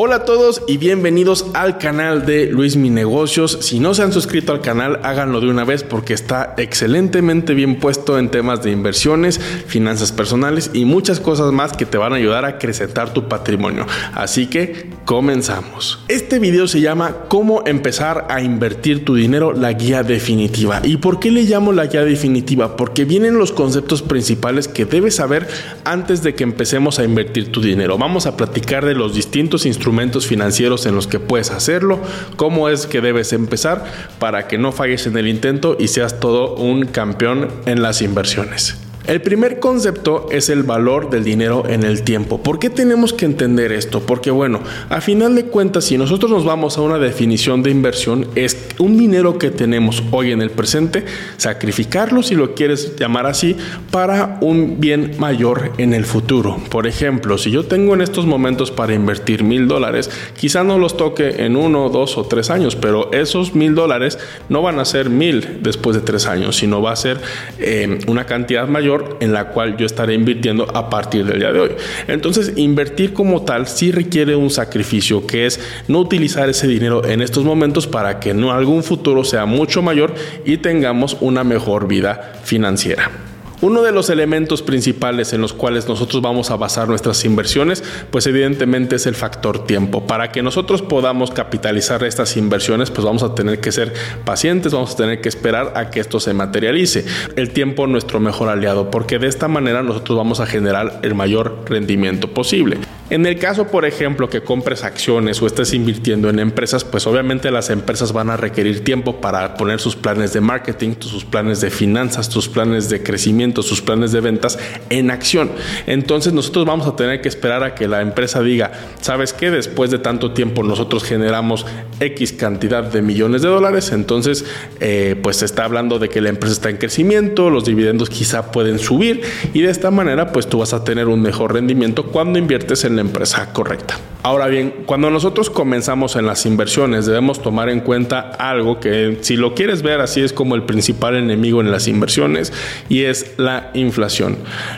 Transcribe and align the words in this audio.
Hola 0.00 0.14
a 0.14 0.24
todos 0.24 0.62
y 0.68 0.76
bienvenidos 0.76 1.46
al 1.54 1.76
canal 1.76 2.24
de 2.24 2.46
Luis 2.46 2.76
Mi 2.76 2.88
Negocios. 2.88 3.58
Si 3.62 3.80
no 3.80 3.94
se 3.94 4.04
han 4.04 4.12
suscrito 4.12 4.52
al 4.52 4.60
canal, 4.60 5.00
háganlo 5.02 5.40
de 5.40 5.48
una 5.48 5.64
vez 5.64 5.82
porque 5.82 6.14
está 6.14 6.54
excelentemente 6.56 7.52
bien 7.52 7.80
puesto 7.80 8.16
en 8.16 8.30
temas 8.30 8.62
de 8.62 8.70
inversiones, 8.70 9.40
finanzas 9.40 10.12
personales 10.12 10.70
y 10.72 10.84
muchas 10.84 11.18
cosas 11.18 11.50
más 11.50 11.72
que 11.72 11.84
te 11.84 11.98
van 11.98 12.12
a 12.12 12.16
ayudar 12.16 12.44
a 12.44 12.50
acrecentar 12.50 13.12
tu 13.12 13.26
patrimonio. 13.26 13.88
Así 14.14 14.46
que 14.46 14.88
comenzamos. 15.04 15.98
Este 16.06 16.38
video 16.38 16.68
se 16.68 16.80
llama 16.80 17.24
Cómo 17.26 17.64
empezar 17.66 18.28
a 18.30 18.40
invertir 18.40 19.04
tu 19.04 19.16
dinero, 19.16 19.52
la 19.52 19.72
guía 19.72 20.04
definitiva. 20.04 20.80
¿Y 20.84 20.98
por 20.98 21.18
qué 21.18 21.32
le 21.32 21.42
llamo 21.42 21.72
la 21.72 21.86
guía 21.86 22.04
definitiva? 22.04 22.76
Porque 22.76 23.04
vienen 23.04 23.36
los 23.36 23.50
conceptos 23.50 24.02
principales 24.02 24.68
que 24.68 24.84
debes 24.84 25.16
saber 25.16 25.48
antes 25.84 26.22
de 26.22 26.36
que 26.36 26.44
empecemos 26.44 27.00
a 27.00 27.04
invertir 27.04 27.50
tu 27.50 27.60
dinero. 27.60 27.98
Vamos 27.98 28.26
a 28.26 28.36
platicar 28.36 28.86
de 28.86 28.94
los 28.94 29.12
distintos 29.12 29.66
instrumentos 29.66 29.87
instrumentos 29.88 30.26
financieros 30.26 30.84
en 30.84 30.94
los 30.94 31.06
que 31.06 31.18
puedes 31.18 31.50
hacerlo, 31.50 31.98
cómo 32.36 32.68
es 32.68 32.86
que 32.86 33.00
debes 33.00 33.32
empezar 33.32 33.86
para 34.18 34.46
que 34.46 34.58
no 34.58 34.70
falles 34.70 35.06
en 35.06 35.16
el 35.16 35.26
intento 35.26 35.76
y 35.78 35.88
seas 35.88 36.20
todo 36.20 36.54
un 36.56 36.84
campeón 36.84 37.48
en 37.64 37.80
las 37.80 38.02
inversiones. 38.02 38.87
El 39.08 39.22
primer 39.22 39.58
concepto 39.58 40.26
es 40.30 40.50
el 40.50 40.64
valor 40.64 41.08
del 41.08 41.24
dinero 41.24 41.64
en 41.66 41.82
el 41.82 42.02
tiempo. 42.02 42.42
¿Por 42.42 42.58
qué 42.58 42.68
tenemos 42.68 43.14
que 43.14 43.24
entender 43.24 43.72
esto? 43.72 44.00
Porque 44.00 44.30
bueno, 44.30 44.60
a 44.90 45.00
final 45.00 45.34
de 45.34 45.46
cuentas, 45.46 45.86
si 45.86 45.96
nosotros 45.96 46.30
nos 46.30 46.44
vamos 46.44 46.76
a 46.76 46.82
una 46.82 46.98
definición 46.98 47.62
de 47.62 47.70
inversión, 47.70 48.26
es 48.34 48.66
un 48.78 48.98
dinero 48.98 49.38
que 49.38 49.50
tenemos 49.50 50.02
hoy 50.10 50.32
en 50.32 50.42
el 50.42 50.50
presente, 50.50 51.06
sacrificarlo, 51.38 52.22
si 52.22 52.34
lo 52.34 52.54
quieres 52.54 52.96
llamar 52.96 53.24
así, 53.24 53.56
para 53.90 54.36
un 54.42 54.78
bien 54.78 55.12
mayor 55.18 55.72
en 55.78 55.94
el 55.94 56.04
futuro. 56.04 56.58
Por 56.68 56.86
ejemplo, 56.86 57.38
si 57.38 57.50
yo 57.50 57.64
tengo 57.64 57.94
en 57.94 58.02
estos 58.02 58.26
momentos 58.26 58.70
para 58.70 58.92
invertir 58.92 59.42
mil 59.42 59.68
dólares, 59.68 60.10
quizá 60.36 60.64
no 60.64 60.78
los 60.78 60.98
toque 60.98 61.46
en 61.46 61.56
uno, 61.56 61.88
dos 61.88 62.18
o 62.18 62.26
tres 62.26 62.50
años, 62.50 62.76
pero 62.76 63.10
esos 63.14 63.54
mil 63.54 63.74
dólares 63.74 64.18
no 64.50 64.60
van 64.60 64.78
a 64.78 64.84
ser 64.84 65.08
mil 65.08 65.60
después 65.62 65.96
de 65.96 66.02
tres 66.02 66.26
años, 66.26 66.56
sino 66.56 66.82
va 66.82 66.92
a 66.92 66.96
ser 66.96 67.22
eh, 67.58 68.00
una 68.06 68.26
cantidad 68.26 68.68
mayor 68.68 68.97
en 69.20 69.32
la 69.32 69.48
cual 69.48 69.76
yo 69.76 69.86
estaré 69.86 70.14
invirtiendo 70.14 70.68
a 70.74 70.90
partir 70.90 71.24
del 71.24 71.40
día 71.40 71.52
de 71.52 71.60
hoy. 71.60 71.70
Entonces, 72.06 72.52
invertir 72.56 73.12
como 73.12 73.42
tal 73.42 73.66
sí 73.66 73.92
requiere 73.92 74.36
un 74.36 74.50
sacrificio, 74.50 75.26
que 75.26 75.46
es 75.46 75.60
no 75.88 75.98
utilizar 76.00 76.48
ese 76.48 76.66
dinero 76.66 77.04
en 77.04 77.20
estos 77.20 77.44
momentos 77.44 77.86
para 77.86 78.20
que 78.20 78.30
en 78.30 78.44
algún 78.44 78.82
futuro 78.82 79.24
sea 79.24 79.46
mucho 79.46 79.82
mayor 79.82 80.14
y 80.44 80.58
tengamos 80.58 81.16
una 81.20 81.44
mejor 81.44 81.88
vida 81.88 82.40
financiera. 82.44 83.27
Uno 83.60 83.82
de 83.82 83.90
los 83.90 84.08
elementos 84.08 84.62
principales 84.62 85.32
en 85.32 85.40
los 85.40 85.52
cuales 85.52 85.88
nosotros 85.88 86.22
vamos 86.22 86.52
a 86.52 86.56
basar 86.56 86.86
nuestras 86.86 87.24
inversiones, 87.24 87.82
pues 88.12 88.24
evidentemente 88.28 88.94
es 88.96 89.06
el 89.06 89.16
factor 89.16 89.66
tiempo. 89.66 90.06
Para 90.06 90.30
que 90.30 90.44
nosotros 90.44 90.80
podamos 90.80 91.32
capitalizar 91.32 92.04
estas 92.04 92.36
inversiones, 92.36 92.92
pues 92.92 93.04
vamos 93.04 93.24
a 93.24 93.34
tener 93.34 93.60
que 93.60 93.72
ser 93.72 93.92
pacientes, 94.24 94.72
vamos 94.72 94.92
a 94.92 94.96
tener 94.96 95.20
que 95.20 95.28
esperar 95.28 95.72
a 95.74 95.90
que 95.90 95.98
esto 95.98 96.20
se 96.20 96.34
materialice. 96.34 97.04
El 97.34 97.50
tiempo 97.50 97.86
es 97.86 97.90
nuestro 97.90 98.20
mejor 98.20 98.48
aliado, 98.48 98.92
porque 98.92 99.18
de 99.18 99.26
esta 99.26 99.48
manera 99.48 99.82
nosotros 99.82 100.16
vamos 100.16 100.38
a 100.38 100.46
generar 100.46 101.00
el 101.02 101.16
mayor 101.16 101.64
rendimiento 101.66 102.28
posible. 102.28 102.78
En 103.10 103.24
el 103.24 103.38
caso, 103.38 103.68
por 103.68 103.86
ejemplo, 103.86 104.28
que 104.28 104.42
compres 104.42 104.84
acciones 104.84 105.40
o 105.40 105.46
estés 105.46 105.72
invirtiendo 105.72 106.28
en 106.28 106.38
empresas, 106.38 106.84
pues 106.84 107.06
obviamente 107.06 107.50
las 107.50 107.70
empresas 107.70 108.12
van 108.12 108.28
a 108.28 108.36
requerir 108.36 108.84
tiempo 108.84 109.20
para 109.22 109.54
poner 109.54 109.80
sus 109.80 109.96
planes 109.96 110.34
de 110.34 110.42
marketing, 110.42 110.94
sus 111.00 111.24
planes 111.24 111.62
de 111.62 111.70
finanzas, 111.70 112.26
sus 112.26 112.48
planes 112.48 112.90
de 112.90 113.02
crecimiento, 113.02 113.62
sus 113.62 113.80
planes 113.80 114.12
de 114.12 114.20
ventas 114.20 114.58
en 114.90 115.10
acción. 115.10 115.50
Entonces 115.86 116.34
nosotros 116.34 116.66
vamos 116.66 116.86
a 116.86 116.96
tener 116.96 117.22
que 117.22 117.28
esperar 117.28 117.62
a 117.64 117.74
que 117.74 117.88
la 117.88 118.02
empresa 118.02 118.42
diga, 118.42 118.72
¿sabes 119.00 119.32
qué? 119.32 119.50
Después 119.50 119.90
de 119.90 119.98
tanto 119.98 120.32
tiempo 120.32 120.62
nosotros 120.62 121.02
generamos 121.02 121.64
X 122.00 122.34
cantidad 122.34 122.84
de 122.84 123.00
millones 123.00 123.40
de 123.40 123.48
dólares, 123.48 123.90
entonces 123.92 124.44
eh, 124.80 125.16
pues 125.22 125.38
se 125.38 125.46
está 125.46 125.64
hablando 125.64 125.98
de 125.98 126.10
que 126.10 126.20
la 126.20 126.28
empresa 126.28 126.52
está 126.52 126.68
en 126.68 126.76
crecimiento, 126.76 127.48
los 127.48 127.64
dividendos 127.64 128.10
quizá 128.10 128.52
pueden 128.52 128.78
subir 128.78 129.22
y 129.54 129.62
de 129.62 129.70
esta 129.70 129.90
manera 129.90 130.30
pues 130.30 130.46
tú 130.46 130.58
vas 130.58 130.74
a 130.74 130.84
tener 130.84 131.08
un 131.08 131.22
mejor 131.22 131.54
rendimiento 131.54 132.04
cuando 132.04 132.38
inviertes 132.38 132.84
en 132.84 132.97
empresa 133.00 133.52
correcta. 133.52 133.96
Ahora 134.24 134.48
bien, 134.48 134.74
cuando 134.84 135.10
nosotros 135.10 135.48
comenzamos 135.48 136.16
en 136.16 136.26
las 136.26 136.44
inversiones 136.44 137.06
debemos 137.06 137.40
tomar 137.40 137.68
en 137.68 137.80
cuenta 137.80 138.18
algo 138.18 138.80
que 138.80 139.18
si 139.20 139.36
lo 139.36 139.54
quieres 139.54 139.82
ver 139.82 140.00
así 140.00 140.20
es 140.22 140.32
como 140.32 140.56
el 140.56 140.64
principal 140.64 141.14
enemigo 141.14 141.60
en 141.60 141.70
las 141.70 141.86
inversiones 141.86 142.52
y 142.88 143.04
es 143.04 143.34
la 143.38 143.70
inflación. 143.74 144.36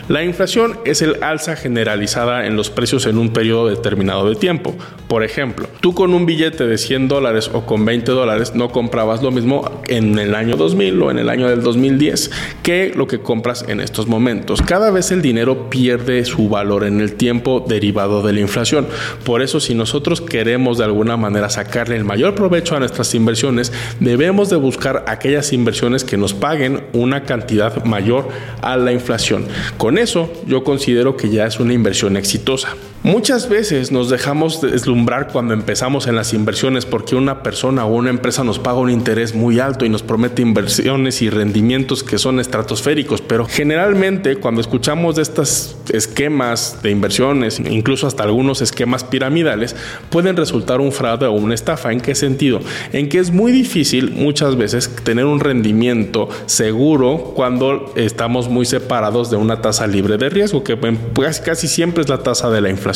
La 0.09 0.23
inflación 0.25 0.79
es 0.85 1.01
el 1.01 1.23
alza 1.23 1.57
generalizada 1.57 2.47
en 2.47 2.55
los 2.55 2.69
precios 2.69 3.07
en 3.07 3.17
un 3.17 3.33
periodo 3.33 3.69
determinado 3.69 4.29
de 4.29 4.37
tiempo. 4.37 4.75
Por 5.09 5.25
ejemplo, 5.25 5.69
tú 5.81 5.95
con 5.95 6.13
un 6.13 6.27
billete 6.27 6.67
de 6.67 6.77
100 6.77 7.09
dólares 7.09 7.51
o 7.53 7.65
con 7.65 7.87
20 7.87 8.13
dólares 8.13 8.55
no 8.55 8.69
comprabas 8.71 9.23
lo 9.23 9.31
mismo 9.31 9.83
en 9.89 10.19
el 10.19 10.35
año 10.35 10.57
2000 10.57 11.03
o 11.03 11.11
en 11.11 11.19
el 11.19 11.31
año 11.31 11.49
del 11.49 11.63
2010 11.63 12.31
que 12.63 12.93
lo 12.95 13.07
que 13.07 13.21
compras 13.21 13.65
en 13.67 13.81
estos 13.81 14.07
momentos. 14.07 14.61
Cada 14.61 14.91
vez 14.91 15.11
el 15.13 15.23
dinero 15.23 15.71
pierde 15.71 16.27
su 16.27 16.51
valor 16.51 16.85
en 16.85 17.01
el 17.01 17.15
tiempo 17.15 17.65
derivado 17.67 18.23
de 18.23 18.35
la 18.35 18.41
inflación. 18.41 18.87
Por 19.31 19.43
eso, 19.43 19.61
si 19.61 19.77
nosotros 19.77 20.21
queremos 20.21 20.79
de 20.79 20.83
alguna 20.83 21.17
manera 21.17 21.49
sacarle 21.51 21.95
el 21.95 22.03
mayor 22.03 22.35
provecho 22.35 22.75
a 22.75 22.81
nuestras 22.81 23.15
inversiones, 23.15 23.73
debemos 24.01 24.51
de 24.51 24.57
buscar 24.57 25.05
aquellas 25.07 25.53
inversiones 25.53 26.03
que 26.03 26.17
nos 26.17 26.35
paguen 26.35 26.83
una 26.95 27.23
cantidad 27.23 27.85
mayor 27.85 28.27
a 28.61 28.77
la 28.77 28.91
inflación. 28.91 29.47
Con 29.77 29.99
eso, 29.99 30.33
yo 30.49 30.65
considero 30.65 31.17
que 31.17 31.31
ya 31.31 31.47
es 31.47 31.61
una 31.61 31.75
inversión 31.75 32.17
exitosa. 32.17 32.75
Muchas 33.03 33.49
veces 33.49 33.91
nos 33.91 34.11
dejamos 34.11 34.61
deslumbrar 34.61 35.29
cuando 35.29 35.55
empezamos 35.55 36.07
en 36.07 36.17
las 36.17 36.35
inversiones 36.35 36.85
porque 36.85 37.17
una 37.17 37.43
persona 37.43 37.87
o 37.87 37.95
una 37.95 38.11
empresa 38.11 38.45
nos 38.45 38.59
paga 38.59 38.77
un 38.77 38.91
interés 38.91 39.35
muy 39.35 39.59
alto 39.59 39.87
y 39.87 39.89
nos 39.89 40.03
promete 40.03 40.43
inversiones 40.43 41.23
y 41.23 41.31
rendimientos 41.31 42.05
que 42.05 42.19
son 42.19 42.41
estratosféricos, 42.41 43.23
pero 43.23 43.47
generalmente 43.47 44.37
cuando 44.37 44.61
escuchamos 44.61 45.17
de 45.17 45.23
estos 45.23 45.79
esquemas 45.91 46.83
de 46.83 46.91
inversiones, 46.91 47.59
incluso 47.59 48.07
hasta 48.07 48.25
algunos 48.25 48.61
esquemas 48.61 49.03
piramidales, 49.03 49.75
pueden 50.11 50.37
resultar 50.37 50.83
un 50.83 50.93
fraude 50.93 51.25
o 51.25 51.33
una 51.33 51.55
estafa. 51.55 51.93
¿En 51.93 52.03
qué 52.03 52.15
sentido? 52.15 52.61
En 52.93 53.09
que 53.09 53.19
es 53.19 53.31
muy 53.31 53.51
difícil 53.51 54.11
muchas 54.11 54.57
veces 54.59 54.95
tener 55.05 55.25
un 55.25 55.41
rendimiento 55.41 56.29
seguro 56.45 57.33
cuando 57.35 57.95
estamos 57.97 58.51
muy 58.51 58.67
separados 58.67 59.31
de 59.31 59.39
una 59.39 59.63
tasa 59.63 59.87
libre 59.87 60.19
de 60.19 60.29
riesgo, 60.29 60.63
que 60.63 60.79
casi 61.43 61.67
siempre 61.67 62.03
es 62.03 62.11
la 62.11 62.19
tasa 62.19 62.51
de 62.51 62.61
la 62.61 62.69
inflación. 62.69 62.90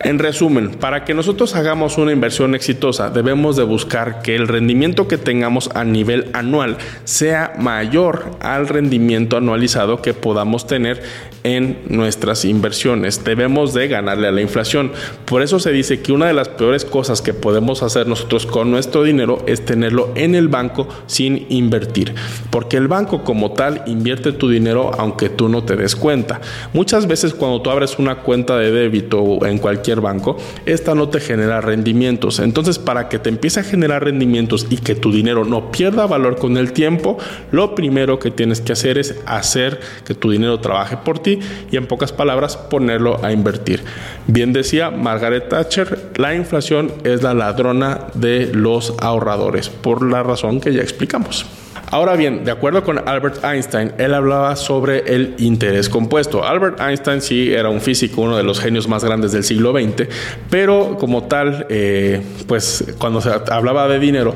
En 0.00 0.18
resumen, 0.18 0.72
para 0.72 1.04
que 1.04 1.14
nosotros 1.14 1.54
hagamos 1.54 1.96
una 1.96 2.12
inversión 2.12 2.54
exitosa, 2.54 3.08
debemos 3.08 3.56
de 3.56 3.62
buscar 3.62 4.20
que 4.20 4.36
el 4.36 4.48
rendimiento 4.48 5.08
que 5.08 5.16
tengamos 5.16 5.70
a 5.74 5.84
nivel 5.84 6.28
anual 6.34 6.76
sea 7.04 7.54
mayor 7.58 8.36
al 8.40 8.68
rendimiento 8.68 9.38
anualizado 9.38 10.02
que 10.02 10.12
podamos 10.12 10.66
tener 10.66 11.02
en 11.42 11.78
nuestras 11.88 12.44
inversiones. 12.44 13.24
Debemos 13.24 13.72
de 13.72 13.88
ganarle 13.88 14.28
a 14.28 14.32
la 14.32 14.40
inflación. 14.40 14.92
Por 15.24 15.42
eso 15.42 15.58
se 15.58 15.72
dice 15.72 16.00
que 16.00 16.12
una 16.12 16.26
de 16.26 16.32
las 16.32 16.48
peores 16.48 16.84
cosas 16.84 17.22
que 17.22 17.34
podemos 17.34 17.82
hacer 17.82 18.06
nosotros 18.06 18.46
con 18.46 18.70
nuestro 18.70 19.04
dinero 19.04 19.42
es 19.46 19.64
tenerlo 19.64 20.10
en 20.16 20.34
el 20.34 20.48
banco 20.48 20.88
sin 21.06 21.46
invertir. 21.50 22.14
Porque 22.50 22.76
el 22.76 22.88
banco 22.88 23.24
como 23.24 23.52
tal 23.52 23.82
invierte 23.86 24.32
tu 24.32 24.48
dinero 24.48 24.90
aunque 24.98 25.28
tú 25.28 25.48
no 25.48 25.64
te 25.64 25.76
des 25.76 25.96
cuenta. 25.96 26.40
Muchas 26.72 27.06
veces 27.06 27.34
cuando 27.34 27.62
tú 27.62 27.70
abres 27.70 27.98
una 27.98 28.16
cuenta 28.16 28.56
de 28.58 28.70
débito 28.70 29.20
en 29.42 29.58
cualquier 29.58 30.00
banco, 30.00 30.36
esta 30.66 30.94
no 30.94 31.08
te 31.08 31.20
genera 31.20 31.60
rendimientos. 31.60 32.38
Entonces, 32.38 32.78
para 32.78 33.08
que 33.08 33.18
te 33.18 33.28
empiece 33.28 33.60
a 33.60 33.64
generar 33.64 34.04
rendimientos 34.04 34.66
y 34.70 34.78
que 34.78 34.94
tu 34.94 35.12
dinero 35.12 35.44
no 35.44 35.70
pierda 35.70 36.06
valor 36.06 36.36
con 36.36 36.56
el 36.56 36.72
tiempo, 36.72 37.18
lo 37.50 37.74
primero 37.74 38.18
que 38.18 38.30
tienes 38.30 38.60
que 38.60 38.72
hacer 38.72 38.98
es 38.98 39.16
hacer 39.26 39.80
que 40.04 40.14
tu 40.14 40.30
dinero 40.30 40.60
trabaje 40.60 40.96
por 40.96 41.18
ti 41.18 41.38
y 41.70 41.76
en 41.76 41.86
pocas 41.86 42.12
palabras 42.12 42.56
ponerlo 42.56 43.24
a 43.24 43.32
invertir. 43.32 43.82
Bien 44.26 44.52
decía 44.52 44.90
Margaret 44.90 45.48
Thatcher, 45.48 46.10
la 46.16 46.34
inflación 46.34 46.92
es 47.04 47.22
la 47.22 47.34
ladrona 47.34 48.08
de 48.14 48.50
los 48.52 48.94
ahorradores, 49.00 49.68
por 49.68 50.02
la 50.02 50.22
razón 50.22 50.60
que 50.60 50.72
ya 50.72 50.82
explicamos. 50.82 51.46
Ahora 51.90 52.16
bien, 52.16 52.44
de 52.44 52.50
acuerdo 52.50 52.82
con 52.82 53.06
Albert 53.08 53.44
Einstein, 53.44 53.92
él 53.98 54.14
hablaba 54.14 54.56
sobre 54.56 55.14
el 55.14 55.34
interés 55.38 55.88
compuesto. 55.88 56.44
Albert 56.44 56.80
Einstein 56.80 57.20
sí 57.20 57.52
era 57.52 57.68
un 57.68 57.80
físico, 57.80 58.22
uno 58.22 58.36
de 58.36 58.42
los 58.42 58.58
genios 58.58 58.88
más 58.88 59.04
grandes 59.04 59.32
del 59.32 59.44
siglo 59.44 59.72
XX, 59.72 60.08
pero 60.50 60.96
como 60.98 61.24
tal, 61.24 61.66
eh, 61.68 62.22
pues 62.48 62.94
cuando 62.98 63.20
se 63.20 63.30
hablaba 63.50 63.86
de 63.86 63.98
dinero, 63.98 64.34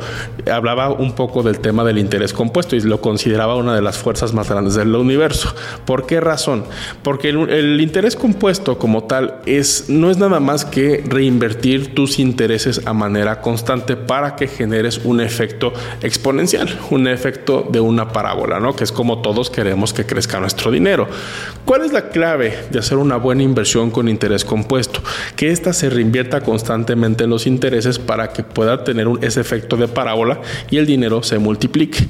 hablaba 0.51 0.91
un 0.91 1.15
poco 1.15 1.43
del 1.43 1.59
tema 1.61 1.85
del 1.85 1.99
interés 1.99 2.33
compuesto 2.33 2.77
y 2.77 2.81
lo 2.81 3.01
consideraba 3.01 3.57
una 3.57 3.75
de 3.75 3.83
las 3.83 3.99
fuerzas 3.99 4.35
más 4.35 4.49
grandes 4.49 4.75
del 4.75 4.95
universo. 4.95 5.55
¿Por 5.85 6.07
qué 6.07 6.21
razón? 6.21 6.65
Porque 7.03 7.31
el, 7.31 7.49
el 7.49 7.81
interés 7.81 8.15
compuesto 8.15 8.79
como 8.79 9.05
tal 9.05 9.37
es, 9.47 9.87
no 9.89 10.11
es 10.11 10.19
nada 10.19 10.39
más 10.39 10.65
que 10.65 11.03
reinvertir 11.07 11.95
tus 11.95 12.19
intereses 12.19 12.83
a 12.87 12.93
manera 12.93 13.41
constante 13.41 13.97
para 13.97 14.37
que 14.37 14.47
generes 14.47 14.99
un 15.05 15.21
efecto 15.21 15.73
exponencial, 16.03 16.79
un 16.91 17.09
efecto 17.09 17.48
de 17.49 17.81
una 17.81 18.13
parábola, 18.13 18.61
¿no? 18.61 18.77
Que 18.77 18.85
es 18.85 18.93
como 18.93 19.23
todos 19.23 19.51
queremos 19.51 19.93
que 19.93 20.05
crezca 20.05 20.39
nuestro 20.39 20.71
dinero. 20.71 21.09
¿Cuál 21.65 21.85
es 21.85 21.93
la 21.93 22.11
clave 22.11 22.67
de 22.71 22.79
hacer 22.79 22.99
una 22.99 23.17
buena 23.17 23.43
inversión 23.43 23.91
con 23.91 24.09
interés 24.09 24.45
compuesto? 24.45 25.03
Que 25.37 25.51
ésta 25.51 25.73
se 25.73 25.91
reinvierta 25.91 26.43
constantemente 26.43 27.25
en 27.25 27.31
los 27.31 27.47
intereses 27.47 27.99
para 27.99 28.33
que 28.33 28.43
pueda 28.43 28.85
tener 28.85 29.07
ese 29.23 29.41
efecto 29.41 29.77
de 29.77 29.89
parábola 29.89 30.41
y 30.71 30.77
el 30.77 30.87
dinero 30.87 31.23
se 31.23 31.39
multiplique. 31.39 32.07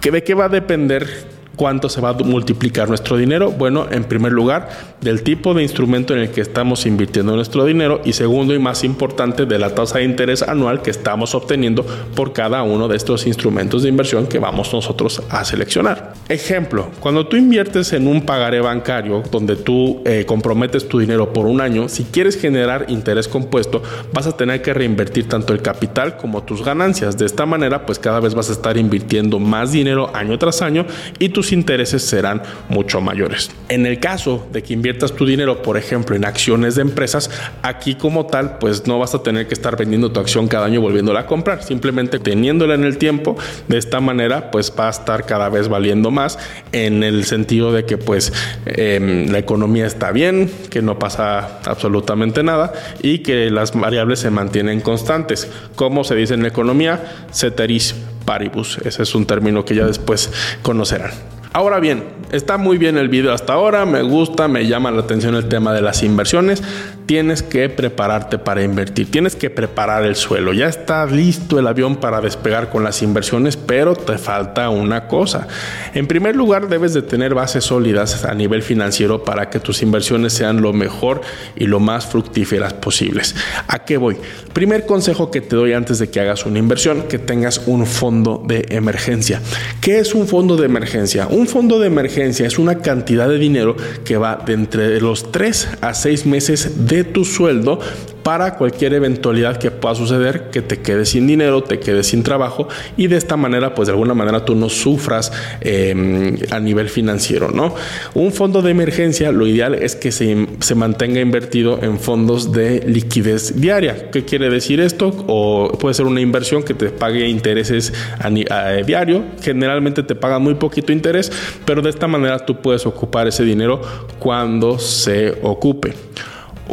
¿Que 0.00 0.10
¿De 0.10 0.22
qué 0.22 0.34
va 0.34 0.44
a 0.44 0.48
depender 0.50 1.31
¿Cuánto 1.56 1.88
se 1.88 2.00
va 2.00 2.10
a 2.10 2.14
multiplicar 2.14 2.88
nuestro 2.88 3.16
dinero? 3.16 3.50
Bueno, 3.50 3.86
en 3.90 4.04
primer 4.04 4.32
lugar, 4.32 4.70
del 5.00 5.22
tipo 5.22 5.54
de 5.54 5.62
instrumento 5.62 6.14
en 6.14 6.20
el 6.20 6.30
que 6.30 6.40
estamos 6.40 6.86
invirtiendo 6.86 7.34
nuestro 7.34 7.64
dinero 7.64 8.00
y 8.04 8.14
segundo 8.14 8.54
y 8.54 8.58
más 8.58 8.84
importante, 8.84 9.46
de 9.46 9.58
la 9.58 9.74
tasa 9.74 9.98
de 9.98 10.04
interés 10.04 10.42
anual 10.42 10.82
que 10.82 10.90
estamos 10.90 11.34
obteniendo 11.34 11.84
por 12.14 12.32
cada 12.32 12.62
uno 12.62 12.88
de 12.88 12.96
estos 12.96 13.26
instrumentos 13.26 13.82
de 13.82 13.88
inversión 13.88 14.26
que 14.26 14.38
vamos 14.38 14.72
nosotros 14.72 15.22
a 15.28 15.44
seleccionar. 15.44 16.14
Ejemplo, 16.28 16.90
cuando 17.00 17.26
tú 17.26 17.36
inviertes 17.36 17.92
en 17.92 18.06
un 18.06 18.22
pagaré 18.22 18.60
bancario 18.60 19.22
donde 19.30 19.56
tú 19.56 20.02
eh, 20.04 20.24
comprometes 20.26 20.88
tu 20.88 20.98
dinero 20.98 21.32
por 21.32 21.46
un 21.46 21.60
año, 21.60 21.88
si 21.88 22.04
quieres 22.04 22.40
generar 22.40 22.86
interés 22.88 23.28
compuesto, 23.28 23.82
vas 24.12 24.26
a 24.26 24.36
tener 24.36 24.62
que 24.62 24.72
reinvertir 24.72 25.28
tanto 25.28 25.52
el 25.52 25.62
capital 25.62 26.16
como 26.16 26.42
tus 26.42 26.64
ganancias. 26.64 27.18
De 27.18 27.26
esta 27.26 27.46
manera, 27.46 27.86
pues 27.86 27.98
cada 27.98 28.20
vez 28.20 28.34
vas 28.34 28.48
a 28.50 28.52
estar 28.52 28.76
invirtiendo 28.76 29.38
más 29.38 29.72
dinero 29.72 30.10
año 30.14 30.38
tras 30.38 30.62
año 30.62 30.86
y 31.18 31.30
tus 31.42 31.50
intereses 31.50 32.04
serán 32.04 32.40
mucho 32.68 33.00
mayores. 33.00 33.50
En 33.68 33.84
el 33.84 33.98
caso 33.98 34.46
de 34.52 34.62
que 34.62 34.74
inviertas 34.74 35.12
tu 35.12 35.26
dinero, 35.26 35.60
por 35.60 35.76
ejemplo, 35.76 36.14
en 36.14 36.24
acciones 36.24 36.76
de 36.76 36.82
empresas, 36.82 37.30
aquí 37.62 37.96
como 37.96 38.26
tal, 38.26 38.58
pues 38.58 38.86
no 38.86 39.00
vas 39.00 39.16
a 39.16 39.24
tener 39.24 39.48
que 39.48 39.54
estar 39.54 39.76
vendiendo 39.76 40.12
tu 40.12 40.20
acción 40.20 40.46
cada 40.46 40.66
año 40.66 40.76
y 40.76 40.78
volviéndola 40.78 41.20
a 41.20 41.26
comprar, 41.26 41.64
simplemente 41.64 42.20
teniéndola 42.20 42.76
en 42.76 42.84
el 42.84 42.96
tiempo, 42.96 43.36
de 43.66 43.76
esta 43.76 43.98
manera, 43.98 44.52
pues 44.52 44.72
va 44.78 44.86
a 44.86 44.90
estar 44.90 45.26
cada 45.26 45.48
vez 45.48 45.66
valiendo 45.66 46.12
más 46.12 46.38
en 46.70 47.02
el 47.02 47.24
sentido 47.24 47.72
de 47.72 47.86
que 47.86 47.98
pues 47.98 48.32
em, 48.64 49.28
la 49.28 49.38
economía 49.38 49.86
está 49.86 50.12
bien, 50.12 50.48
que 50.70 50.80
no 50.80 51.00
pasa 51.00 51.58
absolutamente 51.64 52.44
nada 52.44 52.72
y 53.02 53.18
que 53.18 53.50
las 53.50 53.72
variables 53.72 54.20
se 54.20 54.30
mantienen 54.30 54.80
constantes. 54.80 55.50
Como 55.74 56.04
se 56.04 56.14
dice 56.14 56.34
en 56.34 56.42
la 56.42 56.48
economía, 56.48 57.26
ceteris 57.32 57.96
paribus. 58.22 58.78
Ese 58.84 59.02
es 59.02 59.14
un 59.14 59.26
término 59.26 59.64
que 59.64 59.74
ya 59.74 59.86
después 59.86 60.30
conocerán. 60.62 61.31
Ahora 61.54 61.80
bien, 61.80 62.04
está 62.32 62.56
muy 62.56 62.78
bien 62.78 62.96
el 62.96 63.10
video 63.10 63.34
hasta 63.34 63.52
ahora, 63.52 63.84
me 63.84 64.00
gusta, 64.00 64.48
me 64.48 64.66
llama 64.66 64.90
la 64.90 65.02
atención 65.02 65.34
el 65.34 65.48
tema 65.48 65.74
de 65.74 65.82
las 65.82 66.02
inversiones. 66.02 66.62
Tienes 67.04 67.42
que 67.42 67.68
prepararte 67.68 68.38
para 68.38 68.62
invertir, 68.62 69.10
tienes 69.10 69.36
que 69.36 69.50
preparar 69.50 70.04
el 70.04 70.16
suelo. 70.16 70.54
Ya 70.54 70.66
está 70.66 71.04
listo 71.04 71.58
el 71.58 71.66
avión 71.66 71.96
para 71.96 72.22
despegar 72.22 72.70
con 72.70 72.84
las 72.84 73.02
inversiones, 73.02 73.58
pero 73.58 73.94
te 73.94 74.16
falta 74.16 74.70
una 74.70 75.08
cosa. 75.08 75.46
En 75.92 76.06
primer 76.06 76.36
lugar, 76.36 76.68
debes 76.68 76.94
de 76.94 77.02
tener 77.02 77.34
bases 77.34 77.64
sólidas 77.64 78.24
a 78.24 78.32
nivel 78.34 78.62
financiero 78.62 79.22
para 79.24 79.50
que 79.50 79.60
tus 79.60 79.82
inversiones 79.82 80.32
sean 80.32 80.62
lo 80.62 80.72
mejor 80.72 81.20
y 81.54 81.66
lo 81.66 81.80
más 81.80 82.06
fructíferas 82.06 82.72
posibles. 82.72 83.34
¿A 83.68 83.80
qué 83.80 83.98
voy? 83.98 84.16
Primer 84.54 84.86
consejo 84.86 85.30
que 85.30 85.42
te 85.42 85.56
doy 85.56 85.74
antes 85.74 85.98
de 85.98 86.08
que 86.08 86.20
hagas 86.20 86.46
una 86.46 86.58
inversión, 86.58 87.02
que 87.08 87.18
tengas 87.18 87.62
un 87.66 87.84
fondo 87.84 88.42
de 88.46 88.64
emergencia. 88.70 89.42
¿Qué 89.82 89.98
es 89.98 90.14
un 90.14 90.26
fondo 90.26 90.56
de 90.56 90.64
emergencia? 90.64 91.26
Fondo 91.46 91.78
de 91.78 91.86
emergencia 91.86 92.46
es 92.46 92.58
una 92.58 92.78
cantidad 92.78 93.28
de 93.28 93.38
dinero 93.38 93.76
que 94.04 94.16
va 94.16 94.36
de 94.44 94.52
entre 94.54 95.00
los 95.00 95.32
3 95.32 95.68
a 95.80 95.94
6 95.94 96.26
meses 96.26 96.86
de 96.86 97.04
tu 97.04 97.24
sueldo 97.24 97.80
para 98.22 98.54
cualquier 98.54 98.94
eventualidad 98.94 99.56
que 99.56 99.70
pueda 99.70 99.94
suceder, 99.94 100.50
que 100.50 100.62
te 100.62 100.80
quedes 100.80 101.10
sin 101.10 101.26
dinero, 101.26 101.62
te 101.62 101.78
quedes 101.78 102.06
sin 102.06 102.22
trabajo 102.22 102.68
y 102.96 103.06
de 103.06 103.16
esta 103.16 103.36
manera, 103.36 103.74
pues 103.74 103.86
de 103.88 103.92
alguna 103.92 104.14
manera 104.14 104.44
tú 104.44 104.54
no 104.54 104.68
sufras 104.68 105.32
em, 105.60 106.36
a 106.50 106.60
nivel 106.60 106.88
financiero, 106.88 107.50
¿no? 107.50 107.74
Un 108.14 108.32
fondo 108.32 108.62
de 108.62 108.70
emergencia, 108.70 109.32
lo 109.32 109.46
ideal 109.46 109.74
es 109.74 109.96
que 109.96 110.12
se, 110.12 110.46
se, 110.60 110.74
mantenga 110.74 111.20
invertido 111.20 111.78
en 111.82 111.98
fondos 111.98 112.52
de 112.52 112.82
liquidez 112.86 113.60
diaria. 113.60 114.10
¿Qué 114.10 114.24
quiere 114.24 114.50
decir 114.50 114.80
esto? 114.80 115.24
O 115.26 115.72
puede 115.78 115.94
ser 115.94 116.06
una 116.06 116.20
inversión 116.20 116.62
que 116.62 116.74
te 116.74 116.90
pague 116.90 117.28
intereses 117.28 117.92
a, 118.18 118.28
a 118.54 118.72
diario, 118.82 119.24
generalmente 119.42 120.02
te 120.02 120.14
paga 120.14 120.38
muy 120.38 120.54
poquito 120.54 120.92
interés, 120.92 121.30
pero 121.64 121.82
de 121.82 121.90
esta 121.90 122.06
manera 122.06 122.44
tú 122.44 122.60
puedes 122.60 122.86
ocupar 122.86 123.26
ese 123.26 123.44
dinero 123.44 123.80
cuando 124.18 124.78
se 124.78 125.38
ocupe. 125.42 125.94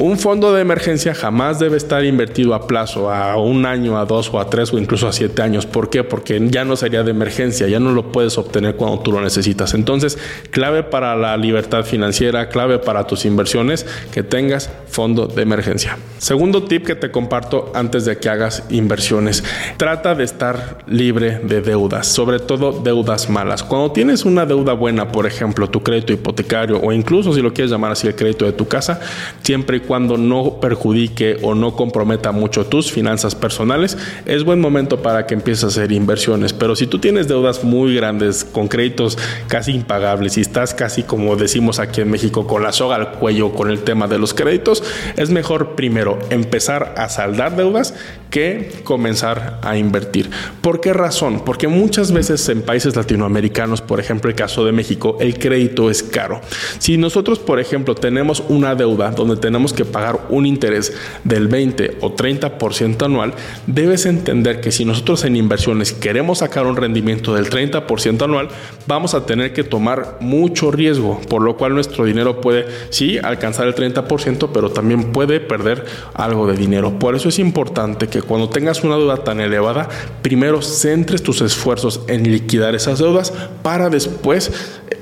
Un 0.02 0.18
fondo 0.18 0.54
de 0.54 0.62
emergencia 0.62 1.14
jamás 1.14 1.60
debe 1.60 1.76
estar 1.76 2.06
invertido 2.06 2.54
a 2.56 2.68
plazo, 2.68 3.12
a 3.12 3.36
un 3.36 3.66
año, 3.66 3.98
a 3.98 4.06
dos 4.06 4.34
o 4.34 4.40
a 4.40 4.50
tres 4.50 4.72
o 4.72 4.78
incluso 4.78 5.10
a 5.10 5.12
siete 5.12 5.42
años. 5.42 5.66
¿Por 5.66 5.90
qué? 5.90 6.06
Porque 6.06 6.40
ya 6.50 6.64
no 6.64 6.78
sería 6.78 7.04
de 7.04 7.12
emergencia, 7.12 7.68
ya 7.68 7.82
no 7.82 7.92
lo 7.92 8.14
puedes 8.14 8.38
obtener 8.38 8.78
cuando 8.78 9.00
tú 9.00 9.12
lo 9.12 9.20
necesitas. 9.20 9.74
Entonces, 9.74 10.18
clave 10.52 10.84
para 10.84 11.18
la 11.18 11.36
libertad 11.36 11.84
financiera, 11.84 12.48
clave 12.48 12.80
para 12.80 13.08
tus 13.08 13.26
inversiones, 13.26 13.86
que 14.14 14.24
tengas 14.24 14.70
fondo 14.88 15.28
de 15.28 15.42
emergencia. 15.42 15.98
Segundo 16.18 16.64
tip 16.64 16.86
que 16.86 16.96
te 16.96 17.12
comparto 17.12 17.70
antes 17.76 18.06
de 18.06 18.18
que 18.20 18.30
hagas 18.30 18.64
inversiones, 18.70 19.44
trata 19.76 20.16
de 20.16 20.24
estar 20.24 20.78
libre 20.88 21.40
de 21.44 21.60
deudas, 21.60 22.08
sobre 22.08 22.40
todo 22.40 22.72
deudas 22.72 23.30
malas. 23.30 23.64
Cuando 23.64 23.92
tienes 23.92 24.24
una 24.24 24.46
deuda 24.46 24.72
buena, 24.72 25.12
por 25.12 25.28
ejemplo, 25.28 25.70
tu 25.70 25.84
crédito 25.84 26.14
hipotecario 26.14 26.80
o 26.80 26.94
incluso 26.94 27.34
si 27.34 27.42
lo 27.42 27.54
quieres 27.54 27.70
llamar 27.70 27.92
así 27.92 28.08
el 28.08 28.16
crédito 28.16 28.46
de 28.46 28.54
tu 28.54 28.66
casa, 28.66 29.02
siempre 29.44 29.76
y 29.76 29.89
cuando 29.90 30.20
no 30.20 30.60
perjudique 30.60 31.40
o 31.42 31.56
no 31.56 31.76
comprometa 31.76 32.32
mucho 32.32 32.68
tus 32.68 32.92
finanzas 32.92 33.34
personales, 33.34 33.98
es 34.28 34.44
buen 34.44 34.62
momento 34.62 35.02
para 35.02 35.26
que 35.26 35.34
empieces 35.34 35.64
a 35.64 35.68
hacer 35.70 35.92
inversiones. 35.92 36.54
Pero 36.54 36.76
si 36.76 36.86
tú 36.86 37.00
tienes 37.00 37.28
deudas 37.28 37.64
muy 37.64 37.96
grandes, 37.96 38.46
con 38.46 38.68
créditos 38.68 39.18
casi 39.48 39.72
impagables 39.72 40.38
y 40.38 40.42
estás 40.42 40.76
casi 40.76 41.02
como 41.02 41.36
decimos 41.38 41.80
aquí 41.80 42.02
en 42.02 42.12
México 42.12 42.46
con 42.46 42.62
la 42.62 42.72
soga 42.72 42.98
al 42.98 43.14
cuello 43.14 43.52
con 43.54 43.72
el 43.72 43.80
tema 43.80 44.08
de 44.08 44.20
los 44.20 44.36
créditos, 44.36 44.84
es 45.18 45.32
mejor 45.32 45.74
primero 45.74 46.20
empezar 46.30 46.94
a 46.96 47.10
saldar 47.10 47.56
deudas 47.56 47.96
que 48.30 48.72
comenzar 48.84 49.60
a 49.62 49.78
invertir. 49.78 50.30
¿Por 50.62 50.82
qué 50.82 50.94
razón? 50.94 51.44
Porque 51.46 51.68
muchas 51.68 52.12
veces 52.12 52.48
en 52.50 52.62
países 52.62 52.96
latinoamericanos, 52.96 53.82
por 53.82 54.00
ejemplo 54.00 54.30
el 54.30 54.36
caso 54.36 54.66
de 54.66 54.72
México, 54.72 55.18
el 55.20 55.40
crédito 55.40 55.90
es 55.90 56.04
caro. 56.04 56.42
Si 56.78 56.98
nosotros, 56.98 57.40
por 57.40 57.60
ejemplo, 57.60 57.96
tenemos 57.96 58.44
una 58.50 58.76
deuda 58.76 59.12
donde 59.12 59.38
tenemos 59.38 59.74
que 59.74 59.86
pagar 59.86 60.28
un 60.30 60.46
interés 60.46 60.94
del 61.24 61.48
20 61.48 61.98
o 62.02 62.16
30% 62.16 63.06
anual, 63.06 63.34
debes 63.68 64.06
entender 64.06 64.62
que 64.62 64.72
si 64.72 64.86
nosotros 64.86 65.26
en 65.26 65.36
inversiones 65.36 65.94
queremos 65.94 66.40
sacar 66.40 66.66
un 66.66 66.76
rendimiento 66.76 67.34
del 67.34 67.50
30% 67.50 68.24
anual, 68.24 68.50
vamos 68.88 69.14
a 69.14 69.26
tener 69.26 69.54
que 69.54 69.64
tomar 69.64 70.18
mucho 70.20 70.72
riesgo, 70.72 71.20
por 71.30 71.42
lo 71.42 71.58
cual 71.58 71.74
nuestro 71.74 72.06
dinero 72.06 72.42
puede, 72.42 72.66
sí, 72.90 73.18
alcanzar 73.18 73.68
el 73.68 73.76
30%, 73.76 74.50
pero 74.54 74.70
también 74.72 75.12
puede 75.12 75.40
perder 75.40 75.86
algo 76.14 76.48
de 76.48 76.56
dinero. 76.56 77.00
Por 77.00 77.16
eso 77.16 77.30
es 77.30 77.40
importante 77.40 78.08
que 78.08 78.19
cuando 78.22 78.50
tengas 78.50 78.84
una 78.84 78.96
deuda 78.96 79.24
tan 79.24 79.40
elevada, 79.40 79.88
primero 80.22 80.62
centres 80.62 81.24
tus 81.24 81.42
esfuerzos 81.42 82.02
en 82.08 82.30
liquidar 82.32 82.76
esas 82.76 83.00
deudas 83.00 83.34
para 83.62 83.90
después 83.90 84.52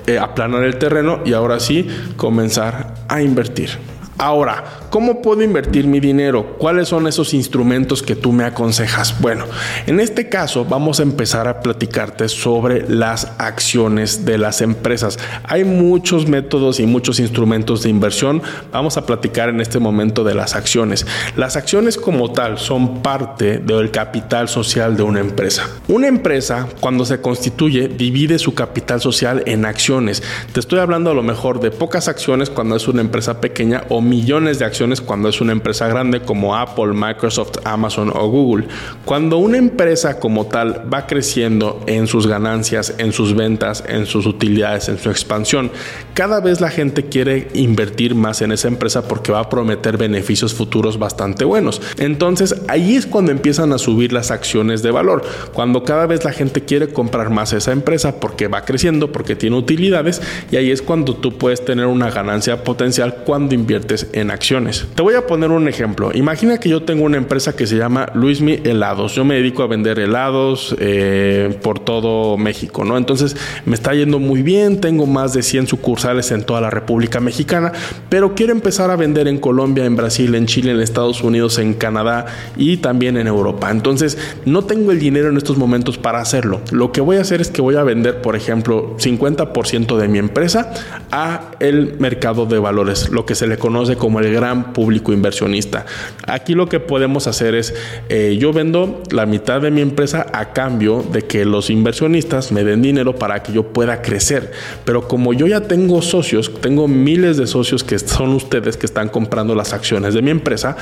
eh, 0.06 0.20
aplanar 0.20 0.64
el 0.64 0.78
terreno 0.78 1.22
y 1.26 1.34
ahora 1.34 1.60
sí 1.60 1.88
comenzar 2.16 2.96
a 3.08 3.22
invertir. 3.22 3.97
Ahora, 4.20 4.64
¿cómo 4.90 5.22
puedo 5.22 5.44
invertir 5.44 5.86
mi 5.86 6.00
dinero? 6.00 6.56
¿Cuáles 6.58 6.88
son 6.88 7.06
esos 7.06 7.36
instrumentos 7.36 8.02
que 8.02 8.16
tú 8.16 8.32
me 8.32 8.46
aconsejas? 8.46 9.22
Bueno, 9.22 9.46
en 9.86 10.00
este 10.00 10.28
caso 10.28 10.66
vamos 10.66 11.00
a 11.00 11.04
empezar 11.04 11.48
a 11.48 11.60
platicarte 11.60 12.28
sobre 12.28 12.90
las 12.90 13.34
acciones 13.38 14.26
de 14.26 14.40
las 14.40 14.62
empresas. 14.62 15.20
Hay 15.44 15.66
muchos 15.66 16.28
métodos 16.28 16.80
y 16.80 16.88
muchos 16.88 17.20
instrumentos 17.20 17.84
de 17.84 17.90
inversión. 17.90 18.42
Vamos 18.72 18.98
a 18.98 19.06
platicar 19.06 19.50
en 19.50 19.62
este 19.62 19.78
momento 19.78 20.24
de 20.24 20.34
las 20.34 20.56
acciones. 20.56 21.06
Las 21.36 21.56
acciones 21.56 21.96
como 21.96 22.32
tal 22.32 22.58
son 22.58 23.04
parte 23.04 23.60
del 23.60 23.92
capital 23.92 24.50
social 24.50 24.98
de 24.98 25.04
una 25.04 25.20
empresa. 25.20 25.70
Una 25.88 26.08
empresa 26.08 26.68
cuando 26.80 27.06
se 27.06 27.22
constituye 27.22 27.88
divide 27.88 28.40
su 28.40 28.56
capital 28.56 29.00
social 29.00 29.44
en 29.46 29.64
acciones. 29.66 30.24
Te 30.54 30.60
estoy 30.60 30.80
hablando 30.80 31.12
a 31.12 31.14
lo 31.14 31.22
mejor 31.22 31.60
de 31.60 31.70
pocas 31.70 32.08
acciones 32.08 32.50
cuando 32.50 32.76
es 32.76 32.88
una 32.88 33.02
empresa 33.02 33.40
pequeña 33.40 33.84
o 33.90 34.07
millones 34.08 34.60
de 34.60 34.66
acciones 34.66 35.02
cuando 35.02 35.30
es 35.30 35.42
una 35.42 35.52
empresa 35.52 35.88
grande 35.88 36.22
como 36.22 36.56
Apple, 36.56 36.94
Microsoft, 36.94 37.58
Amazon 37.64 38.12
o 38.14 38.28
Google. 38.30 38.68
Cuando 39.06 39.38
una 39.38 39.58
empresa 39.58 40.20
como 40.20 40.48
tal 40.48 40.92
va 40.92 41.08
creciendo 41.08 41.84
en 41.88 42.08
sus 42.08 42.28
ganancias, 42.28 42.94
en 42.98 43.12
sus 43.12 43.36
ventas, 43.36 43.84
en 43.88 44.06
sus 44.06 44.26
utilidades, 44.26 44.90
en 44.90 44.98
su 44.98 45.10
expansión, 45.10 45.72
cada 46.14 46.40
vez 46.40 46.62
la 46.62 46.70
gente 46.70 47.06
quiere 47.06 47.48
invertir 47.54 48.16
más 48.16 48.42
en 48.42 48.52
esa 48.52 48.68
empresa 48.68 49.08
porque 49.08 49.32
va 49.32 49.40
a 49.40 49.50
prometer 49.50 49.98
beneficios 49.98 50.54
futuros 50.54 51.00
bastante 51.00 51.46
buenos. 51.46 51.82
Entonces 51.98 52.56
ahí 52.68 52.96
es 52.96 53.06
cuando 53.06 53.32
empiezan 53.32 53.74
a 53.74 53.78
subir 53.78 54.14
las 54.14 54.32
acciones 54.32 54.84
de 54.84 54.92
valor, 54.92 55.24
cuando 55.54 55.84
cada 55.84 56.06
vez 56.06 56.24
la 56.24 56.32
gente 56.32 56.64
quiere 56.64 56.90
comprar 56.90 57.30
más 57.30 57.54
esa 57.54 57.72
empresa 57.72 58.20
porque 58.20 58.48
va 58.48 58.66
creciendo, 58.66 59.12
porque 59.12 59.36
tiene 59.36 59.58
utilidades 59.58 60.22
y 60.52 60.56
ahí 60.56 60.72
es 60.72 60.82
cuando 60.82 61.16
tú 61.16 61.38
puedes 61.38 61.64
tener 61.64 61.86
una 61.86 62.10
ganancia 62.10 62.64
potencial 62.64 63.18
cuando 63.26 63.56
inviertes 63.56 63.97
en 64.13 64.32
acciones. 64.32 64.86
Te 64.96 65.01
voy 65.01 65.16
a 65.16 65.25
poner 65.25 65.51
un 65.51 65.68
ejemplo. 65.68 66.12
Imagina 66.13 66.60
que 66.60 66.70
yo 66.70 66.84
tengo 66.84 67.04
una 67.04 67.18
empresa 67.18 67.56
que 67.56 67.66
se 67.66 67.77
llama 67.77 68.10
Luismi 68.13 68.60
Helados. 68.63 69.16
Yo 69.16 69.25
me 69.25 69.36
dedico 69.36 69.63
a 69.63 69.68
vender 69.68 70.00
helados 70.00 70.75
eh, 70.80 71.58
por 71.62 71.80
todo 71.80 72.38
México, 72.38 72.84
¿no? 72.84 72.98
Entonces 72.98 73.36
me 73.66 73.75
está 73.75 73.94
yendo 73.94 74.20
muy 74.20 74.42
bien, 74.42 74.82
tengo 74.82 75.06
más 75.06 75.34
de 75.34 75.44
100 75.44 75.68
sucursales 75.68 76.32
en 76.32 76.44
toda 76.44 76.62
la 76.62 76.70
República 76.70 77.20
Mexicana, 77.20 77.72
pero 78.10 78.36
quiero 78.36 78.51
empezar 78.51 78.92
a 78.92 78.96
vender 78.96 79.27
en 79.27 79.38
Colombia, 79.38 79.86
en 79.86 79.96
Brasil, 79.96 80.36
en 80.36 80.46
Chile, 80.46 80.72
en 80.72 80.80
Estados 80.80 81.24
Unidos, 81.24 81.58
en 81.60 81.74
Canadá 81.74 82.25
y 82.56 82.77
también 82.77 83.18
en 83.18 83.27
Europa. 83.27 83.72
Entonces 83.72 84.18
no 84.46 84.66
tengo 84.66 84.92
el 84.92 85.00
dinero 85.00 85.30
en 85.30 85.38
estos 85.38 85.58
momentos 85.58 85.98
para 85.98 86.20
hacerlo. 86.20 86.62
Lo 86.72 86.92
que 86.92 87.01
voy 87.01 87.18
a 87.18 87.22
hacer 87.22 87.42
es 87.42 87.50
que 87.50 87.62
voy 87.62 87.75
a 87.75 87.84
vender, 87.84 88.22
por 88.22 88.36
ejemplo, 88.36 88.96
50% 88.98 89.98
de 89.98 90.08
mi 90.08 90.20
empresa 90.20 90.72
a 91.12 91.51
el 91.60 91.98
mercado 92.00 92.46
de 92.46 92.60
valores, 92.60 93.10
lo 93.10 93.25
que 93.25 93.36
se 93.36 93.48
le 93.48 93.58
conoce 93.88 94.08
como 94.08 94.20
el 94.20 94.34
gran 94.34 94.74
público 94.74 95.13
inversionista. 95.13 95.86
Aquí 96.25 96.53
lo 96.53 96.67
que 96.67 96.79
podemos 96.79 97.27
hacer 97.27 97.56
es, 97.56 97.74
eh, 98.10 98.38
yo 98.39 98.51
vendo 98.53 99.01
la 99.12 99.25
mitad 99.25 99.62
de 99.62 99.72
mi 99.72 99.82
empresa 99.82 100.25
a 100.34 100.53
cambio 100.53 101.06
de 101.12 101.24
que 101.24 101.46
los 101.46 101.70
inversionistas 101.70 102.51
me 102.51 102.63
den 102.63 102.82
dinero 102.82 103.15
para 103.15 103.44
que 103.44 103.53
yo 103.53 103.63
pueda 103.74 104.01
crecer. 104.01 104.51
Pero 104.86 105.08
como 105.08 105.34
yo 105.34 105.48
ya 105.48 105.62
tengo 105.62 106.01
socios, 106.01 106.51
tengo 106.62 106.88
miles 106.88 107.38
de 107.38 107.48
socios 107.48 107.84
que 107.84 108.00
son 108.00 108.29
ustedes 108.29 108.77
que 108.77 108.86
están 108.86 109.10
comprando 109.10 109.56
las 109.56 109.74
acciones 109.74 110.13
de 110.13 110.22
mi 110.22 110.32
empresa, 110.32 110.77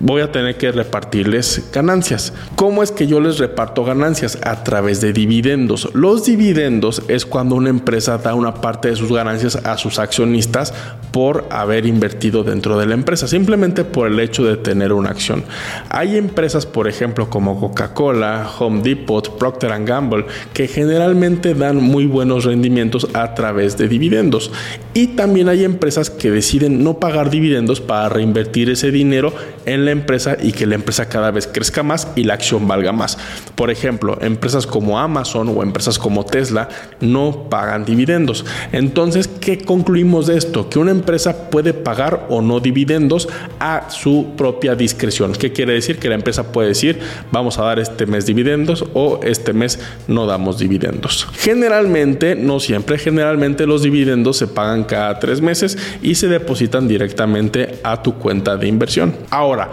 voy 0.00 0.22
a 0.22 0.32
tener 0.32 0.56
que 0.56 0.72
repartirles 0.72 1.70
ganancias. 1.72 2.32
¿Cómo 2.54 2.82
es 2.82 2.92
que 2.92 3.06
yo 3.06 3.20
les 3.20 3.38
reparto 3.38 3.84
ganancias? 3.84 4.38
A 4.42 4.62
través 4.64 5.00
de 5.00 5.12
dividendos. 5.12 5.88
Los 5.94 6.24
dividendos 6.24 7.02
es 7.08 7.26
cuando 7.26 7.54
una 7.54 7.70
empresa 7.70 8.18
da 8.18 8.34
una 8.34 8.54
parte 8.54 8.88
de 8.88 8.96
sus 8.96 9.12
ganancias 9.12 9.56
a 9.56 9.76
sus 9.78 9.98
accionistas 9.98 10.72
por 11.12 11.46
haber 11.50 11.86
invertido 11.86 12.44
dentro 12.46 12.78
de 12.78 12.86
la 12.86 12.94
empresa, 12.94 13.28
simplemente 13.28 13.84
por 13.84 14.08
el 14.08 14.18
hecho 14.20 14.44
de 14.44 14.56
tener 14.56 14.92
una 14.92 15.10
acción. 15.10 15.44
Hay 15.90 16.16
empresas, 16.16 16.64
por 16.64 16.88
ejemplo, 16.88 17.28
como 17.28 17.60
Coca-Cola, 17.60 18.48
Home 18.58 18.82
Depot, 18.82 19.36
Procter 19.36 19.66
Gamble, 19.84 20.24
que 20.54 20.68
generalmente 20.68 21.54
dan 21.54 21.76
muy 21.76 22.06
buenos 22.06 22.44
rendimientos 22.44 23.08
a 23.12 23.34
través 23.34 23.76
de 23.76 23.88
dividendos. 23.88 24.50
Y 24.94 25.08
también 25.08 25.48
hay 25.48 25.64
empresas 25.64 26.08
que 26.08 26.30
deciden 26.30 26.82
no 26.82 26.98
pagar 26.98 27.28
dividendos 27.28 27.80
para 27.80 28.08
reinvertir 28.08 28.70
ese 28.70 28.90
dinero 28.90 29.34
en 29.66 29.84
la 29.84 29.90
empresa 29.90 30.36
y 30.40 30.52
que 30.52 30.66
la 30.66 30.76
empresa 30.76 31.08
cada 31.08 31.30
vez 31.30 31.46
crezca 31.46 31.82
más 31.82 32.08
y 32.16 32.24
la 32.24 32.34
acción 32.34 32.66
valga 32.66 32.92
más. 32.92 33.18
Por 33.54 33.70
ejemplo, 33.70 34.16
empresas 34.22 34.66
como 34.66 34.98
Amazon 34.98 35.48
o 35.48 35.62
empresas 35.62 35.98
como 35.98 36.24
Tesla 36.24 36.68
no 37.00 37.48
pagan 37.50 37.84
dividendos. 37.84 38.44
Entonces, 38.72 39.28
¿qué 39.28 39.58
concluimos 39.58 40.26
de 40.26 40.36
esto? 40.38 40.70
Que 40.70 40.78
una 40.78 40.92
empresa 40.92 41.50
puede 41.50 41.74
pagar 41.74 42.26
o 42.28 42.35
no 42.42 42.60
dividendos 42.60 43.28
a 43.60 43.90
su 43.90 44.34
propia 44.36 44.74
discreción. 44.74 45.32
¿Qué 45.32 45.52
quiere 45.52 45.74
decir? 45.74 45.98
Que 45.98 46.08
la 46.08 46.14
empresa 46.14 46.52
puede 46.52 46.68
decir, 46.68 46.98
vamos 47.32 47.58
a 47.58 47.64
dar 47.64 47.78
este 47.78 48.06
mes 48.06 48.26
dividendos 48.26 48.84
o 48.94 49.20
este 49.22 49.52
mes 49.52 49.78
no 50.08 50.26
damos 50.26 50.58
dividendos. 50.58 51.28
Generalmente, 51.38 52.34
no 52.34 52.60
siempre, 52.60 52.98
generalmente 52.98 53.66
los 53.66 53.82
dividendos 53.82 54.36
se 54.36 54.46
pagan 54.46 54.84
cada 54.84 55.18
tres 55.18 55.40
meses 55.40 55.78
y 56.02 56.14
se 56.14 56.28
depositan 56.28 56.88
directamente 56.88 57.78
a 57.82 58.02
tu 58.02 58.14
cuenta 58.14 58.56
de 58.56 58.68
inversión. 58.68 59.14
Ahora, 59.30 59.70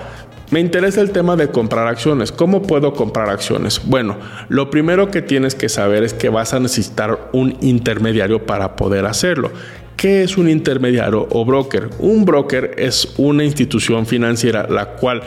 me 0.53 0.59
interesa 0.59 1.01
el 1.01 1.09
tema 1.09 1.35
de 1.35 1.47
comprar 1.47 1.87
acciones. 1.87 2.31
¿Cómo 2.31 2.61
puedo 2.61 2.93
comprar 2.93 3.29
acciones? 3.29 3.81
Bueno, 3.85 4.17
lo 4.49 4.69
primero 4.69 5.09
que 5.09 5.23
tienes 5.23 5.55
que 5.55 5.67
saber 5.67 6.03
es 6.03 6.13
que 6.13 6.29
vas 6.29 6.53
a 6.53 6.59
necesitar 6.59 7.29
un 7.33 7.57
intermediario 7.61 8.45
para 8.45 8.75
poder 8.75 9.07
hacerlo. 9.07 9.51
¿Qué 10.03 10.21
es 10.21 10.37
un 10.37 10.49
intermediario 10.49 11.29
o 11.31 11.45
broker? 11.45 11.89
Un 11.99 12.25
broker 12.25 12.75
es 12.77 13.13
una 13.15 13.45
institución 13.45 14.05
financiera 14.05 14.67
la 14.69 14.87
cual 14.97 15.21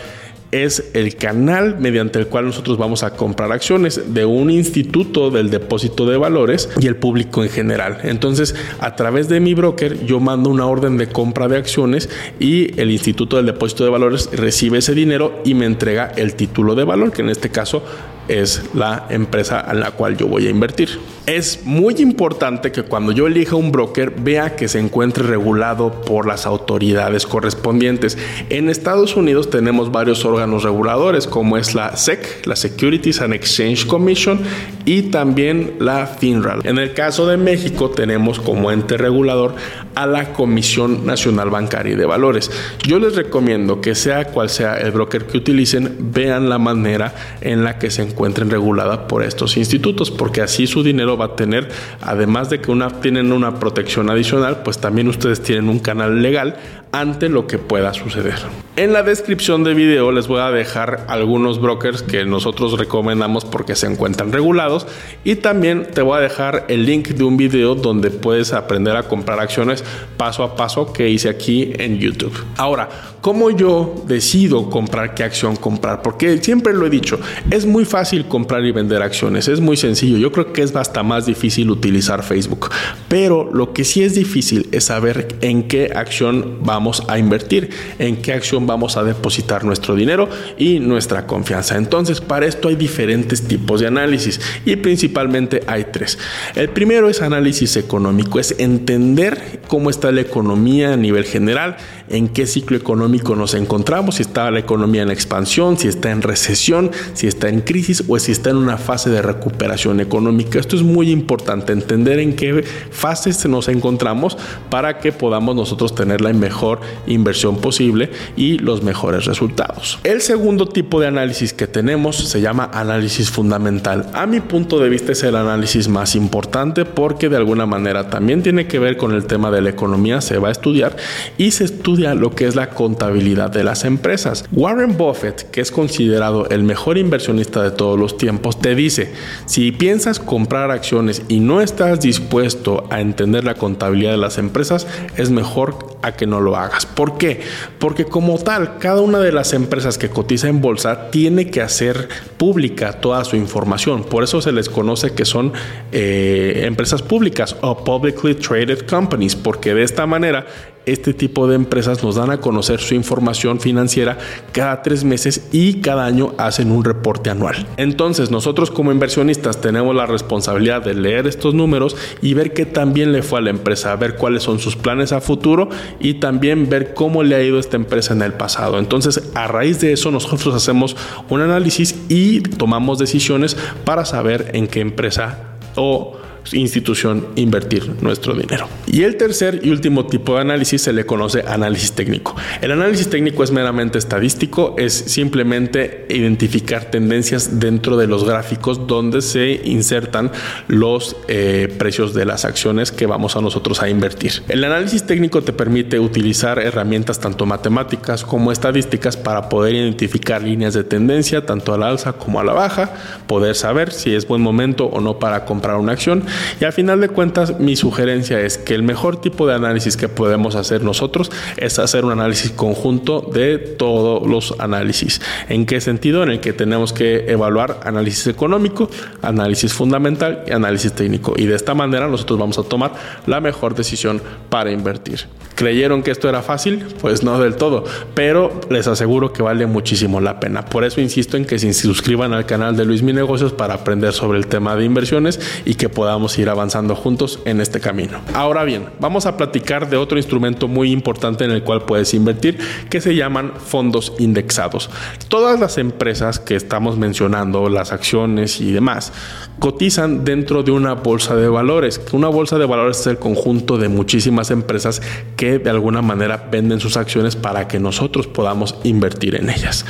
es 0.50 0.90
el 0.92 1.16
canal 1.16 1.78
mediante 1.80 2.18
el 2.18 2.26
cual 2.26 2.44
nosotros 2.44 2.76
vamos 2.76 3.02
a 3.02 3.16
comprar 3.16 3.52
acciones 3.52 4.12
de 4.12 4.26
un 4.26 4.50
instituto 4.50 5.30
del 5.30 5.48
depósito 5.48 6.04
de 6.04 6.18
valores 6.18 6.68
y 6.78 6.88
el 6.88 6.96
público 6.96 7.42
en 7.42 7.48
general. 7.48 8.00
Entonces, 8.02 8.54
a 8.78 8.96
través 8.96 9.30
de 9.30 9.40
mi 9.40 9.54
broker, 9.54 10.04
yo 10.04 10.20
mando 10.20 10.50
una 10.50 10.66
orden 10.66 10.98
de 10.98 11.08
compra 11.08 11.48
de 11.48 11.56
acciones 11.56 12.10
y 12.38 12.78
el 12.78 12.90
instituto 12.90 13.38
del 13.38 13.46
depósito 13.46 13.82
de 13.82 13.88
valores 13.88 14.28
recibe 14.30 14.76
ese 14.76 14.94
dinero 14.94 15.40
y 15.46 15.54
me 15.54 15.64
entrega 15.64 16.12
el 16.16 16.34
título 16.34 16.74
de 16.74 16.84
valor, 16.84 17.12
que 17.12 17.22
en 17.22 17.30
este 17.30 17.48
caso 17.48 17.82
es 18.28 18.62
la 18.74 19.06
empresa 19.10 19.60
a 19.60 19.74
la 19.74 19.92
cual 19.92 20.16
yo 20.16 20.26
voy 20.26 20.46
a 20.46 20.50
invertir. 20.50 20.98
Es 21.26 21.64
muy 21.64 21.94
importante 21.98 22.70
que 22.70 22.84
cuando 22.84 23.10
yo 23.10 23.26
elija 23.26 23.56
un 23.56 23.72
broker 23.72 24.12
vea 24.16 24.54
que 24.54 24.68
se 24.68 24.78
encuentre 24.78 25.24
regulado 25.24 26.00
por 26.02 26.26
las 26.26 26.46
autoridades 26.46 27.26
correspondientes. 27.26 28.16
En 28.48 28.70
Estados 28.70 29.16
Unidos 29.16 29.50
tenemos 29.50 29.90
varios 29.90 30.24
órganos 30.24 30.62
reguladores 30.62 31.26
como 31.26 31.56
es 31.56 31.74
la 31.74 31.96
SEC, 31.96 32.46
la 32.46 32.54
Securities 32.54 33.20
and 33.20 33.34
Exchange 33.34 33.86
Commission 33.86 34.40
y 34.84 35.02
también 35.02 35.74
la 35.80 36.06
FINRA. 36.06 36.58
En 36.62 36.78
el 36.78 36.94
caso 36.94 37.26
de 37.26 37.36
México 37.36 37.90
tenemos 37.90 38.38
como 38.38 38.70
ente 38.70 38.96
regulador 38.96 39.54
a 39.96 40.06
la 40.06 40.32
Comisión 40.32 41.06
Nacional 41.06 41.50
Bancaria 41.50 41.94
y 41.94 41.96
de 41.96 42.06
Valores. 42.06 42.50
Yo 42.86 42.98
les 42.98 43.16
recomiendo 43.16 43.80
que 43.80 43.94
sea 43.94 44.26
cual 44.26 44.48
sea 44.48 44.76
el 44.76 44.92
broker 44.92 45.26
que 45.26 45.38
utilicen, 45.38 46.12
vean 46.12 46.48
la 46.48 46.58
manera 46.58 47.14
en 47.40 47.64
la 47.64 47.78
que 47.78 47.90
se 47.90 48.02
encuentren 48.16 48.48
regulada 48.48 49.06
por 49.06 49.22
estos 49.22 49.58
institutos, 49.58 50.10
porque 50.10 50.40
así 50.40 50.66
su 50.66 50.82
dinero 50.82 51.18
va 51.18 51.26
a 51.26 51.36
tener, 51.36 51.68
además 52.00 52.48
de 52.48 52.62
que 52.62 52.70
una, 52.70 52.88
tienen 53.02 53.30
una 53.30 53.58
protección 53.58 54.08
adicional, 54.08 54.62
pues 54.62 54.78
también 54.78 55.06
ustedes 55.08 55.42
tienen 55.42 55.68
un 55.68 55.80
canal 55.80 56.22
legal 56.22 56.56
ante 56.92 57.28
lo 57.28 57.46
que 57.46 57.58
pueda 57.58 57.94
suceder. 57.94 58.34
En 58.76 58.92
la 58.92 59.02
descripción 59.02 59.64
de 59.64 59.74
video 59.74 60.12
les 60.12 60.28
voy 60.28 60.40
a 60.40 60.50
dejar 60.50 61.06
algunos 61.08 61.60
brokers 61.60 62.02
que 62.02 62.24
nosotros 62.24 62.78
recomendamos 62.78 63.44
porque 63.44 63.74
se 63.74 63.86
encuentran 63.86 64.32
regulados 64.32 64.86
y 65.24 65.36
también 65.36 65.88
te 65.92 66.02
voy 66.02 66.18
a 66.18 66.20
dejar 66.20 66.66
el 66.68 66.84
link 66.84 67.08
de 67.08 67.24
un 67.24 67.36
video 67.36 67.74
donde 67.74 68.10
puedes 68.10 68.52
aprender 68.52 68.96
a 68.96 69.04
comprar 69.04 69.40
acciones 69.40 69.84
paso 70.16 70.42
a 70.42 70.56
paso 70.56 70.92
que 70.92 71.08
hice 71.08 71.28
aquí 71.28 71.72
en 71.78 71.98
YouTube. 71.98 72.34
Ahora, 72.56 72.88
¿cómo 73.20 73.50
yo 73.50 73.94
decido 74.06 74.68
comprar 74.68 75.14
qué 75.14 75.24
acción 75.24 75.56
comprar? 75.56 76.02
Porque 76.02 76.38
siempre 76.42 76.74
lo 76.74 76.86
he 76.86 76.90
dicho, 76.90 77.18
es 77.50 77.64
muy 77.64 77.84
fácil 77.84 78.26
comprar 78.26 78.64
y 78.64 78.72
vender 78.72 79.02
acciones, 79.02 79.48
es 79.48 79.60
muy 79.60 79.76
sencillo. 79.76 80.18
Yo 80.18 80.32
creo 80.32 80.52
que 80.52 80.62
es 80.62 80.72
bastante 80.72 80.96
más 81.02 81.26
difícil 81.26 81.70
utilizar 81.70 82.22
Facebook, 82.22 82.70
pero 83.08 83.50
lo 83.52 83.72
que 83.72 83.84
sí 83.84 84.02
es 84.02 84.14
difícil 84.14 84.68
es 84.72 84.84
saber 84.84 85.28
en 85.42 85.68
qué 85.68 85.92
acción 85.94 86.58
vamos 86.62 86.85
a 87.08 87.18
invertir, 87.18 87.70
en 87.98 88.16
qué 88.16 88.32
acción 88.32 88.66
vamos 88.66 88.96
a 88.96 89.04
depositar 89.04 89.64
nuestro 89.64 89.94
dinero 89.94 90.28
y 90.58 90.78
nuestra 90.78 91.26
confianza. 91.26 91.76
Entonces, 91.76 92.20
para 92.20 92.46
esto 92.46 92.68
hay 92.68 92.76
diferentes 92.76 93.42
tipos 93.42 93.80
de 93.80 93.86
análisis 93.86 94.40
y 94.64 94.76
principalmente 94.76 95.62
hay 95.66 95.86
tres. 95.92 96.18
El 96.54 96.68
primero 96.68 97.08
es 97.08 97.22
análisis 97.22 97.76
económico, 97.76 98.38
es 98.38 98.54
entender 98.58 99.60
cómo 99.68 99.90
está 99.90 100.12
la 100.12 100.20
economía 100.20 100.92
a 100.92 100.96
nivel 100.96 101.24
general, 101.24 101.76
en 102.08 102.28
qué 102.28 102.46
ciclo 102.46 102.76
económico 102.76 103.34
nos 103.34 103.54
encontramos, 103.54 104.16
si 104.16 104.22
está 104.22 104.50
la 104.50 104.60
economía 104.60 105.02
en 105.02 105.10
expansión, 105.10 105.76
si 105.76 105.88
está 105.88 106.10
en 106.10 106.22
recesión, 106.22 106.90
si 107.14 107.26
está 107.26 107.48
en 107.48 107.60
crisis 107.60 108.04
o 108.06 108.18
si 108.18 108.32
está 108.32 108.50
en 108.50 108.56
una 108.56 108.78
fase 108.78 109.10
de 109.10 109.22
recuperación 109.22 110.00
económica. 110.00 110.58
Esto 110.58 110.76
es 110.76 110.82
muy 110.82 111.10
importante, 111.10 111.72
entender 111.72 112.20
en 112.20 112.36
qué 112.36 112.64
fases 112.90 113.44
nos 113.46 113.68
encontramos 113.68 114.36
para 114.70 114.98
que 114.98 115.12
podamos 115.12 115.56
nosotros 115.56 115.94
tener 115.94 116.20
la 116.20 116.32
mejor 116.32 116.65
inversión 117.06 117.58
posible 117.58 118.10
y 118.36 118.58
los 118.58 118.82
mejores 118.82 119.24
resultados. 119.24 119.98
El 120.04 120.20
segundo 120.20 120.66
tipo 120.66 121.00
de 121.00 121.06
análisis 121.06 121.52
que 121.52 121.66
tenemos 121.66 122.16
se 122.16 122.40
llama 122.40 122.70
análisis 122.72 123.30
fundamental. 123.30 124.10
A 124.12 124.26
mi 124.26 124.40
punto 124.40 124.78
de 124.78 124.88
vista 124.88 125.12
es 125.12 125.22
el 125.22 125.36
análisis 125.36 125.88
más 125.88 126.14
importante 126.14 126.84
porque 126.84 127.28
de 127.28 127.36
alguna 127.36 127.66
manera 127.66 128.10
también 128.10 128.42
tiene 128.42 128.66
que 128.66 128.78
ver 128.78 128.96
con 128.96 129.12
el 129.12 129.26
tema 129.26 129.50
de 129.50 129.60
la 129.60 129.70
economía, 129.70 130.20
se 130.20 130.38
va 130.38 130.48
a 130.48 130.52
estudiar 130.52 130.96
y 131.38 131.50
se 131.50 131.64
estudia 131.64 132.14
lo 132.14 132.34
que 132.34 132.46
es 132.46 132.54
la 132.54 132.70
contabilidad 132.70 133.50
de 133.50 133.64
las 133.64 133.84
empresas. 133.84 134.44
Warren 134.52 134.96
Buffett, 134.96 135.50
que 135.50 135.60
es 135.60 135.70
considerado 135.70 136.48
el 136.48 136.62
mejor 136.62 136.98
inversionista 136.98 137.62
de 137.62 137.70
todos 137.70 137.98
los 137.98 138.16
tiempos, 138.16 138.58
te 138.60 138.74
dice, 138.74 139.12
si 139.46 139.72
piensas 139.72 140.18
comprar 140.18 140.70
acciones 140.70 141.22
y 141.28 141.40
no 141.40 141.60
estás 141.60 142.00
dispuesto 142.00 142.86
a 142.90 143.00
entender 143.00 143.44
la 143.44 143.54
contabilidad 143.54 144.12
de 144.12 144.16
las 144.16 144.38
empresas, 144.38 144.86
es 145.16 145.30
mejor 145.30 145.95
a 146.06 146.12
que 146.12 146.26
no 146.26 146.40
lo 146.40 146.56
hagas. 146.56 146.86
¿Por 146.86 147.18
qué? 147.18 147.40
Porque 147.78 148.04
como 148.04 148.38
tal, 148.38 148.78
cada 148.78 149.00
una 149.00 149.18
de 149.18 149.32
las 149.32 149.52
empresas 149.52 149.98
que 149.98 150.08
cotiza 150.08 150.48
en 150.48 150.60
bolsa 150.60 151.10
tiene 151.10 151.50
que 151.50 151.60
hacer 151.60 152.08
pública 152.36 152.92
toda 152.94 153.24
su 153.24 153.36
información. 153.36 154.04
Por 154.04 154.22
eso 154.22 154.40
se 154.40 154.52
les 154.52 154.68
conoce 154.68 155.14
que 155.14 155.24
son 155.24 155.52
eh, 155.92 156.62
empresas 156.64 157.02
públicas 157.02 157.56
o 157.60 157.84
publicly 157.84 158.34
traded 158.34 158.86
companies, 158.86 159.34
porque 159.34 159.74
de 159.74 159.82
esta 159.82 160.06
manera 160.06 160.46
este 160.86 161.12
tipo 161.12 161.48
de 161.48 161.56
empresas 161.56 162.02
nos 162.02 162.14
dan 162.14 162.30
a 162.30 162.38
conocer 162.38 162.80
su 162.80 162.94
información 162.94 163.60
financiera 163.60 164.18
cada 164.52 164.82
tres 164.82 165.02
meses 165.02 165.48
y 165.52 165.80
cada 165.80 166.06
año 166.06 166.32
hacen 166.38 166.70
un 166.70 166.84
reporte 166.84 167.28
anual. 167.28 167.66
Entonces 167.76 168.30
nosotros 168.30 168.70
como 168.70 168.92
inversionistas 168.92 169.60
tenemos 169.60 169.94
la 169.96 170.06
responsabilidad 170.06 170.82
de 170.82 170.94
leer 170.94 171.26
estos 171.26 171.54
números 171.54 171.96
y 172.22 172.34
ver 172.34 172.54
qué 172.54 172.64
también 172.64 173.12
le 173.12 173.22
fue 173.22 173.40
a 173.40 173.42
la 173.42 173.50
empresa, 173.50 173.96
ver 173.96 174.14
cuáles 174.14 174.44
son 174.44 174.60
sus 174.60 174.76
planes 174.76 175.12
a 175.12 175.20
futuro 175.20 175.68
y 176.00 176.14
también 176.14 176.68
ver 176.68 176.94
cómo 176.94 177.22
le 177.22 177.34
ha 177.34 177.42
ido 177.42 177.58
esta 177.58 177.76
empresa 177.76 178.14
en 178.14 178.22
el 178.22 178.32
pasado. 178.32 178.78
Entonces 178.78 179.30
a 179.34 179.46
raíz 179.46 179.80
de 179.80 179.92
eso 179.92 180.10
nosotros 180.10 180.54
hacemos 180.54 180.96
un 181.28 181.40
análisis 181.40 181.96
y 182.08 182.40
tomamos 182.40 182.98
decisiones 182.98 183.56
para 183.84 184.04
saber 184.04 184.50
en 184.54 184.66
qué 184.66 184.80
empresa 184.80 185.38
o 185.74 186.16
institución 186.52 187.28
invertir 187.36 187.90
nuestro 188.00 188.34
dinero. 188.34 188.68
Y 188.86 189.02
el 189.02 189.16
tercer 189.16 189.60
y 189.62 189.70
último 189.70 190.06
tipo 190.06 190.34
de 190.34 190.40
análisis 190.40 190.82
se 190.82 190.92
le 190.92 191.06
conoce 191.06 191.44
análisis 191.46 191.92
técnico. 191.92 192.36
El 192.60 192.72
análisis 192.72 193.08
técnico 193.08 193.42
es 193.42 193.50
meramente 193.50 193.98
estadístico, 193.98 194.74
es 194.78 194.92
simplemente 194.92 196.06
identificar 196.08 196.90
tendencias 196.90 197.58
dentro 197.60 197.96
de 197.96 198.06
los 198.06 198.24
gráficos 198.24 198.86
donde 198.86 199.22
se 199.22 199.60
insertan 199.64 200.30
los 200.68 201.16
eh, 201.28 201.72
precios 201.78 202.14
de 202.14 202.24
las 202.24 202.44
acciones 202.44 202.92
que 202.92 203.06
vamos 203.06 203.36
a 203.36 203.40
nosotros 203.40 203.82
a 203.82 203.88
invertir. 203.88 204.42
El 204.48 204.64
análisis 204.64 205.04
técnico 205.04 205.42
te 205.42 205.52
permite 205.52 205.98
utilizar 205.98 206.58
herramientas 206.58 207.20
tanto 207.20 207.46
matemáticas 207.46 208.24
como 208.24 208.52
estadísticas 208.52 209.16
para 209.16 209.48
poder 209.48 209.74
identificar 209.74 210.42
líneas 210.42 210.74
de 210.74 210.84
tendencia 210.84 211.46
tanto 211.46 211.74
a 211.74 211.78
la 211.78 211.88
alza 211.88 212.12
como 212.14 212.40
a 212.40 212.44
la 212.44 212.52
baja, 212.52 212.94
poder 213.26 213.54
saber 213.54 213.92
si 213.92 214.14
es 214.14 214.26
buen 214.26 214.42
momento 214.42 214.86
o 214.86 215.00
no 215.00 215.18
para 215.18 215.44
comprar 215.44 215.76
una 215.76 215.92
acción 215.92 216.24
y 216.60 216.64
al 216.64 216.72
final 216.72 217.00
de 217.00 217.08
cuentas, 217.08 217.58
mi 217.58 217.76
sugerencia 217.76 218.40
es 218.40 218.58
que 218.58 218.74
el 218.74 218.82
mejor 218.82 219.20
tipo 219.20 219.46
de 219.46 219.54
análisis 219.54 219.96
que 219.96 220.08
podemos 220.08 220.54
hacer 220.54 220.82
nosotros 220.82 221.30
es 221.56 221.78
hacer 221.78 222.04
un 222.04 222.12
análisis 222.12 222.50
conjunto 222.50 223.28
de 223.32 223.58
todos 223.58 224.26
los 224.26 224.54
análisis. 224.58 225.20
¿En 225.48 225.66
qué 225.66 225.80
sentido? 225.80 226.22
En 226.22 226.30
el 226.30 226.40
que 226.40 226.52
tenemos 226.52 226.92
que 226.92 227.30
evaluar 227.30 227.80
análisis 227.84 228.26
económico, 228.26 228.90
análisis 229.22 229.72
fundamental 229.72 230.44
y 230.46 230.52
análisis 230.52 230.92
técnico. 230.92 231.34
Y 231.36 231.46
de 231.46 231.54
esta 231.54 231.74
manera 231.74 232.08
nosotros 232.08 232.38
vamos 232.38 232.58
a 232.58 232.62
tomar 232.62 232.92
la 233.26 233.40
mejor 233.40 233.74
decisión 233.74 234.20
para 234.48 234.70
invertir. 234.70 235.26
¿Creyeron 235.56 236.02
que 236.02 236.10
esto 236.10 236.28
era 236.28 236.42
fácil? 236.42 236.84
Pues 237.00 237.22
no 237.22 237.40
del 237.40 237.56
todo, 237.56 237.84
pero 238.14 238.60
les 238.68 238.86
aseguro 238.86 239.32
que 239.32 239.42
vale 239.42 239.64
muchísimo 239.64 240.20
la 240.20 240.38
pena. 240.38 240.66
Por 240.66 240.84
eso 240.84 241.00
insisto 241.00 241.38
en 241.38 241.46
que 241.46 241.58
se 241.58 241.72
suscriban 241.72 242.34
al 242.34 242.44
canal 242.44 242.76
de 242.76 242.84
Luis 242.84 243.02
Mi 243.02 243.14
Negocios 243.14 243.54
para 243.54 243.72
aprender 243.72 244.12
sobre 244.12 244.38
el 244.38 244.48
tema 244.48 244.76
de 244.76 244.84
inversiones 244.84 245.40
y 245.64 245.74
que 245.74 245.88
podamos 245.88 246.25
ir 246.38 246.48
avanzando 246.48 246.94
juntos 246.94 247.40
en 247.44 247.60
este 247.60 247.80
camino. 247.80 248.18
Ahora 248.34 248.64
bien, 248.64 248.86
vamos 249.00 249.26
a 249.26 249.36
platicar 249.36 249.88
de 249.88 249.96
otro 249.96 250.18
instrumento 250.18 250.68
muy 250.68 250.90
importante 250.90 251.44
en 251.44 251.50
el 251.50 251.62
cual 251.62 251.84
puedes 251.84 252.14
invertir 252.14 252.58
que 252.90 253.00
se 253.00 253.14
llaman 253.14 253.52
fondos 253.56 254.12
indexados. 254.18 254.90
Todas 255.28 255.60
las 255.60 255.78
empresas 255.78 256.38
que 256.38 256.56
estamos 256.56 256.98
mencionando, 256.98 257.68
las 257.68 257.92
acciones 257.92 258.60
y 258.60 258.72
demás, 258.72 259.12
cotizan 259.58 260.24
dentro 260.24 260.62
de 260.62 260.70
una 260.70 260.94
bolsa 260.94 261.36
de 261.36 261.48
valores. 261.48 262.00
Una 262.12 262.28
bolsa 262.28 262.58
de 262.58 262.66
valores 262.66 263.00
es 263.00 263.06
el 263.06 263.18
conjunto 263.18 263.78
de 263.78 263.88
muchísimas 263.88 264.50
empresas 264.50 265.00
que 265.36 265.58
de 265.58 265.70
alguna 265.70 266.02
manera 266.02 266.48
venden 266.50 266.80
sus 266.80 266.96
acciones 266.96 267.36
para 267.36 267.68
que 267.68 267.78
nosotros 267.78 268.26
podamos 268.26 268.76
invertir 268.84 269.34
en 269.36 269.50
ellas. 269.50 269.84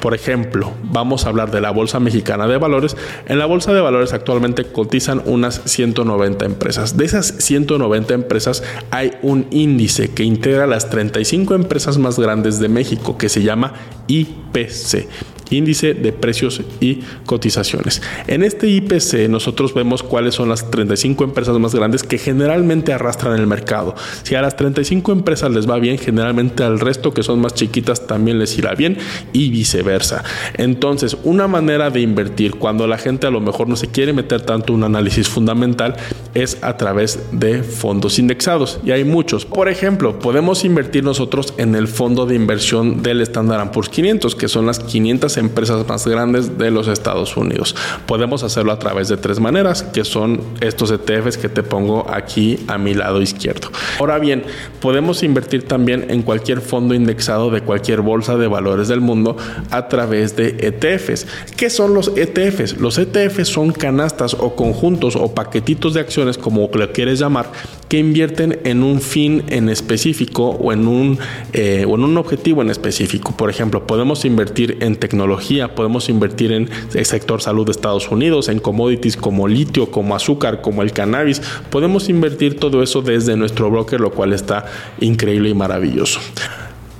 Por 0.00 0.14
ejemplo, 0.14 0.72
vamos 0.82 1.24
a 1.24 1.28
hablar 1.28 1.50
de 1.50 1.60
la 1.60 1.70
Bolsa 1.70 2.00
Mexicana 2.00 2.46
de 2.46 2.58
Valores. 2.58 2.96
En 3.26 3.38
la 3.38 3.46
Bolsa 3.46 3.72
de 3.72 3.80
Valores 3.80 4.12
actualmente 4.12 4.64
cotizan 4.64 5.22
unas 5.26 5.62
190 5.80 6.44
empresas. 6.44 6.96
De 6.96 7.04
esas 7.04 7.34
190 7.38 8.12
empresas 8.14 8.62
hay 8.90 9.12
un 9.22 9.46
índice 9.50 10.10
que 10.10 10.24
integra 10.24 10.66
las 10.66 10.90
35 10.90 11.54
empresas 11.54 11.96
más 11.98 12.18
grandes 12.18 12.58
de 12.58 12.68
México 12.68 13.16
que 13.16 13.28
se 13.28 13.42
llama 13.42 13.72
IPC 14.06 15.08
índice 15.50 15.94
de 15.94 16.12
precios 16.12 16.62
y 16.80 17.00
cotizaciones. 17.26 18.02
En 18.26 18.42
este 18.42 18.68
IPC 18.68 19.28
nosotros 19.28 19.74
vemos 19.74 20.02
cuáles 20.02 20.34
son 20.34 20.48
las 20.48 20.70
35 20.70 21.24
empresas 21.24 21.58
más 21.58 21.74
grandes 21.74 22.02
que 22.02 22.18
generalmente 22.18 22.92
arrastran 22.92 23.38
el 23.38 23.46
mercado. 23.46 23.94
Si 24.22 24.34
a 24.34 24.42
las 24.42 24.56
35 24.56 25.12
empresas 25.12 25.50
les 25.50 25.68
va 25.68 25.78
bien, 25.78 25.98
generalmente 25.98 26.62
al 26.62 26.80
resto 26.80 27.12
que 27.12 27.22
son 27.22 27.40
más 27.40 27.54
chiquitas 27.54 28.06
también 28.06 28.38
les 28.38 28.56
irá 28.58 28.74
bien 28.74 28.96
y 29.32 29.50
viceversa. 29.50 30.24
Entonces, 30.54 31.16
una 31.24 31.48
manera 31.48 31.90
de 31.90 32.00
invertir 32.00 32.54
cuando 32.54 32.86
la 32.86 32.98
gente 32.98 33.26
a 33.26 33.30
lo 33.30 33.40
mejor 33.40 33.68
no 33.68 33.76
se 33.76 33.88
quiere 33.88 34.12
meter 34.12 34.42
tanto 34.42 34.72
un 34.72 34.84
análisis 34.84 35.28
fundamental 35.28 35.96
es 36.34 36.58
a 36.62 36.76
través 36.76 37.18
de 37.32 37.62
fondos 37.62 38.18
indexados 38.18 38.80
y 38.84 38.92
hay 38.92 39.04
muchos. 39.04 39.44
Por 39.44 39.68
ejemplo, 39.68 40.18
podemos 40.18 40.64
invertir 40.64 41.04
nosotros 41.04 41.54
en 41.56 41.74
el 41.74 41.88
fondo 41.88 42.26
de 42.26 42.34
inversión 42.34 43.02
del 43.02 43.20
Standard 43.22 43.70
Poor's 43.70 43.88
500, 43.88 44.34
que 44.34 44.48
son 44.48 44.66
las 44.66 44.78
500 44.78 45.36
empresas 45.40 45.86
más 45.88 46.06
grandes 46.06 46.56
de 46.58 46.70
los 46.70 46.88
Estados 46.88 47.36
Unidos. 47.36 47.74
Podemos 48.06 48.42
hacerlo 48.42 48.72
a 48.72 48.78
través 48.78 49.08
de 49.08 49.16
tres 49.16 49.40
maneras, 49.40 49.82
que 49.82 50.04
son 50.04 50.40
estos 50.60 50.90
ETFs 50.90 51.36
que 51.36 51.48
te 51.48 51.62
pongo 51.62 52.06
aquí 52.10 52.60
a 52.68 52.78
mi 52.78 52.94
lado 52.94 53.20
izquierdo. 53.20 53.70
Ahora 53.98 54.18
bien, 54.18 54.44
podemos 54.80 55.22
invertir 55.22 55.66
también 55.66 56.06
en 56.10 56.22
cualquier 56.22 56.60
fondo 56.60 56.94
indexado 56.94 57.50
de 57.50 57.62
cualquier 57.62 58.00
bolsa 58.00 58.36
de 58.36 58.46
valores 58.46 58.88
del 58.88 59.00
mundo 59.00 59.36
a 59.70 59.88
través 59.88 60.36
de 60.36 60.56
ETFs. 60.60 61.26
¿Qué 61.56 61.70
son 61.70 61.94
los 61.94 62.12
ETFs? 62.16 62.78
Los 62.78 62.98
ETFs 62.98 63.48
son 63.48 63.72
canastas 63.72 64.34
o 64.34 64.54
conjuntos 64.54 65.16
o 65.16 65.34
paquetitos 65.34 65.94
de 65.94 66.00
acciones, 66.00 66.38
como 66.38 66.68
lo 66.72 66.92
quieres 66.92 67.18
llamar, 67.18 67.50
que 67.90 67.98
invierten 67.98 68.60
en 68.62 68.84
un 68.84 69.00
fin 69.00 69.42
en 69.48 69.68
específico 69.68 70.50
o 70.50 70.72
en 70.72 70.86
un, 70.86 71.18
eh, 71.52 71.84
o 71.88 71.96
en 71.96 72.04
un 72.04 72.16
objetivo 72.16 72.62
en 72.62 72.70
específico. 72.70 73.36
Por 73.36 73.50
ejemplo, 73.50 73.84
podemos 73.84 74.24
invertir 74.24 74.78
en 74.80 74.94
tecnología, 74.94 75.74
podemos 75.74 76.08
invertir 76.08 76.52
en 76.52 76.70
el 76.94 77.04
sector 77.04 77.42
salud 77.42 77.66
de 77.66 77.72
Estados 77.72 78.08
Unidos, 78.08 78.48
en 78.48 78.60
commodities 78.60 79.16
como 79.16 79.48
litio, 79.48 79.90
como 79.90 80.14
azúcar, 80.14 80.62
como 80.62 80.82
el 80.82 80.92
cannabis. 80.92 81.42
Podemos 81.68 82.08
invertir 82.08 82.60
todo 82.60 82.80
eso 82.84 83.02
desde 83.02 83.36
nuestro 83.36 83.68
broker, 83.72 84.00
lo 84.00 84.12
cual 84.12 84.32
está 84.34 84.66
increíble 85.00 85.48
y 85.50 85.54
maravilloso. 85.54 86.20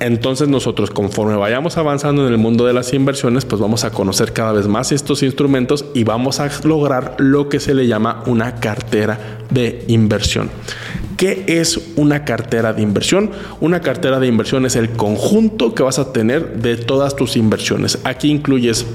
Entonces 0.01 0.49
nosotros 0.49 0.91
conforme 0.91 1.37
vayamos 1.37 1.77
avanzando 1.77 2.27
en 2.27 2.33
el 2.33 2.39
mundo 2.39 2.67
de 2.67 2.73
las 2.73 2.93
inversiones, 2.95 3.45
pues 3.45 3.61
vamos 3.61 3.85
a 3.85 3.91
conocer 3.91 4.33
cada 4.33 4.53
vez 4.53 4.67
más 4.67 4.93
estos 4.93 5.23
instrumentos 5.23 5.85
y 5.95 6.05
vamos 6.05 6.41
a 6.41 6.51
lograr 6.65 7.17
lo 7.19 7.51
que 7.51 7.61
se 7.61 7.75
le 7.75 7.87
llama 7.87 8.23
una 8.27 8.57
cartera 8.57 9.39
de 9.51 9.85
inversión. 9.89 10.51
¿Qué 11.19 11.45
es 11.47 11.79
una 11.97 12.25
cartera 12.25 12.73
de 12.73 12.81
inversión? 12.81 13.31
Una 13.61 13.81
cartera 13.81 14.19
de 14.21 14.27
inversión 14.27 14.65
es 14.65 14.75
el 14.75 14.89
conjunto 14.89 15.75
que 15.75 15.83
vas 15.83 15.99
a 15.99 16.15
tener 16.15 16.63
de 16.63 16.79
todas 16.79 17.15
tus 17.15 17.37
inversiones. 17.37 17.99
Aquí 18.05 18.31
incluyes 18.31 18.87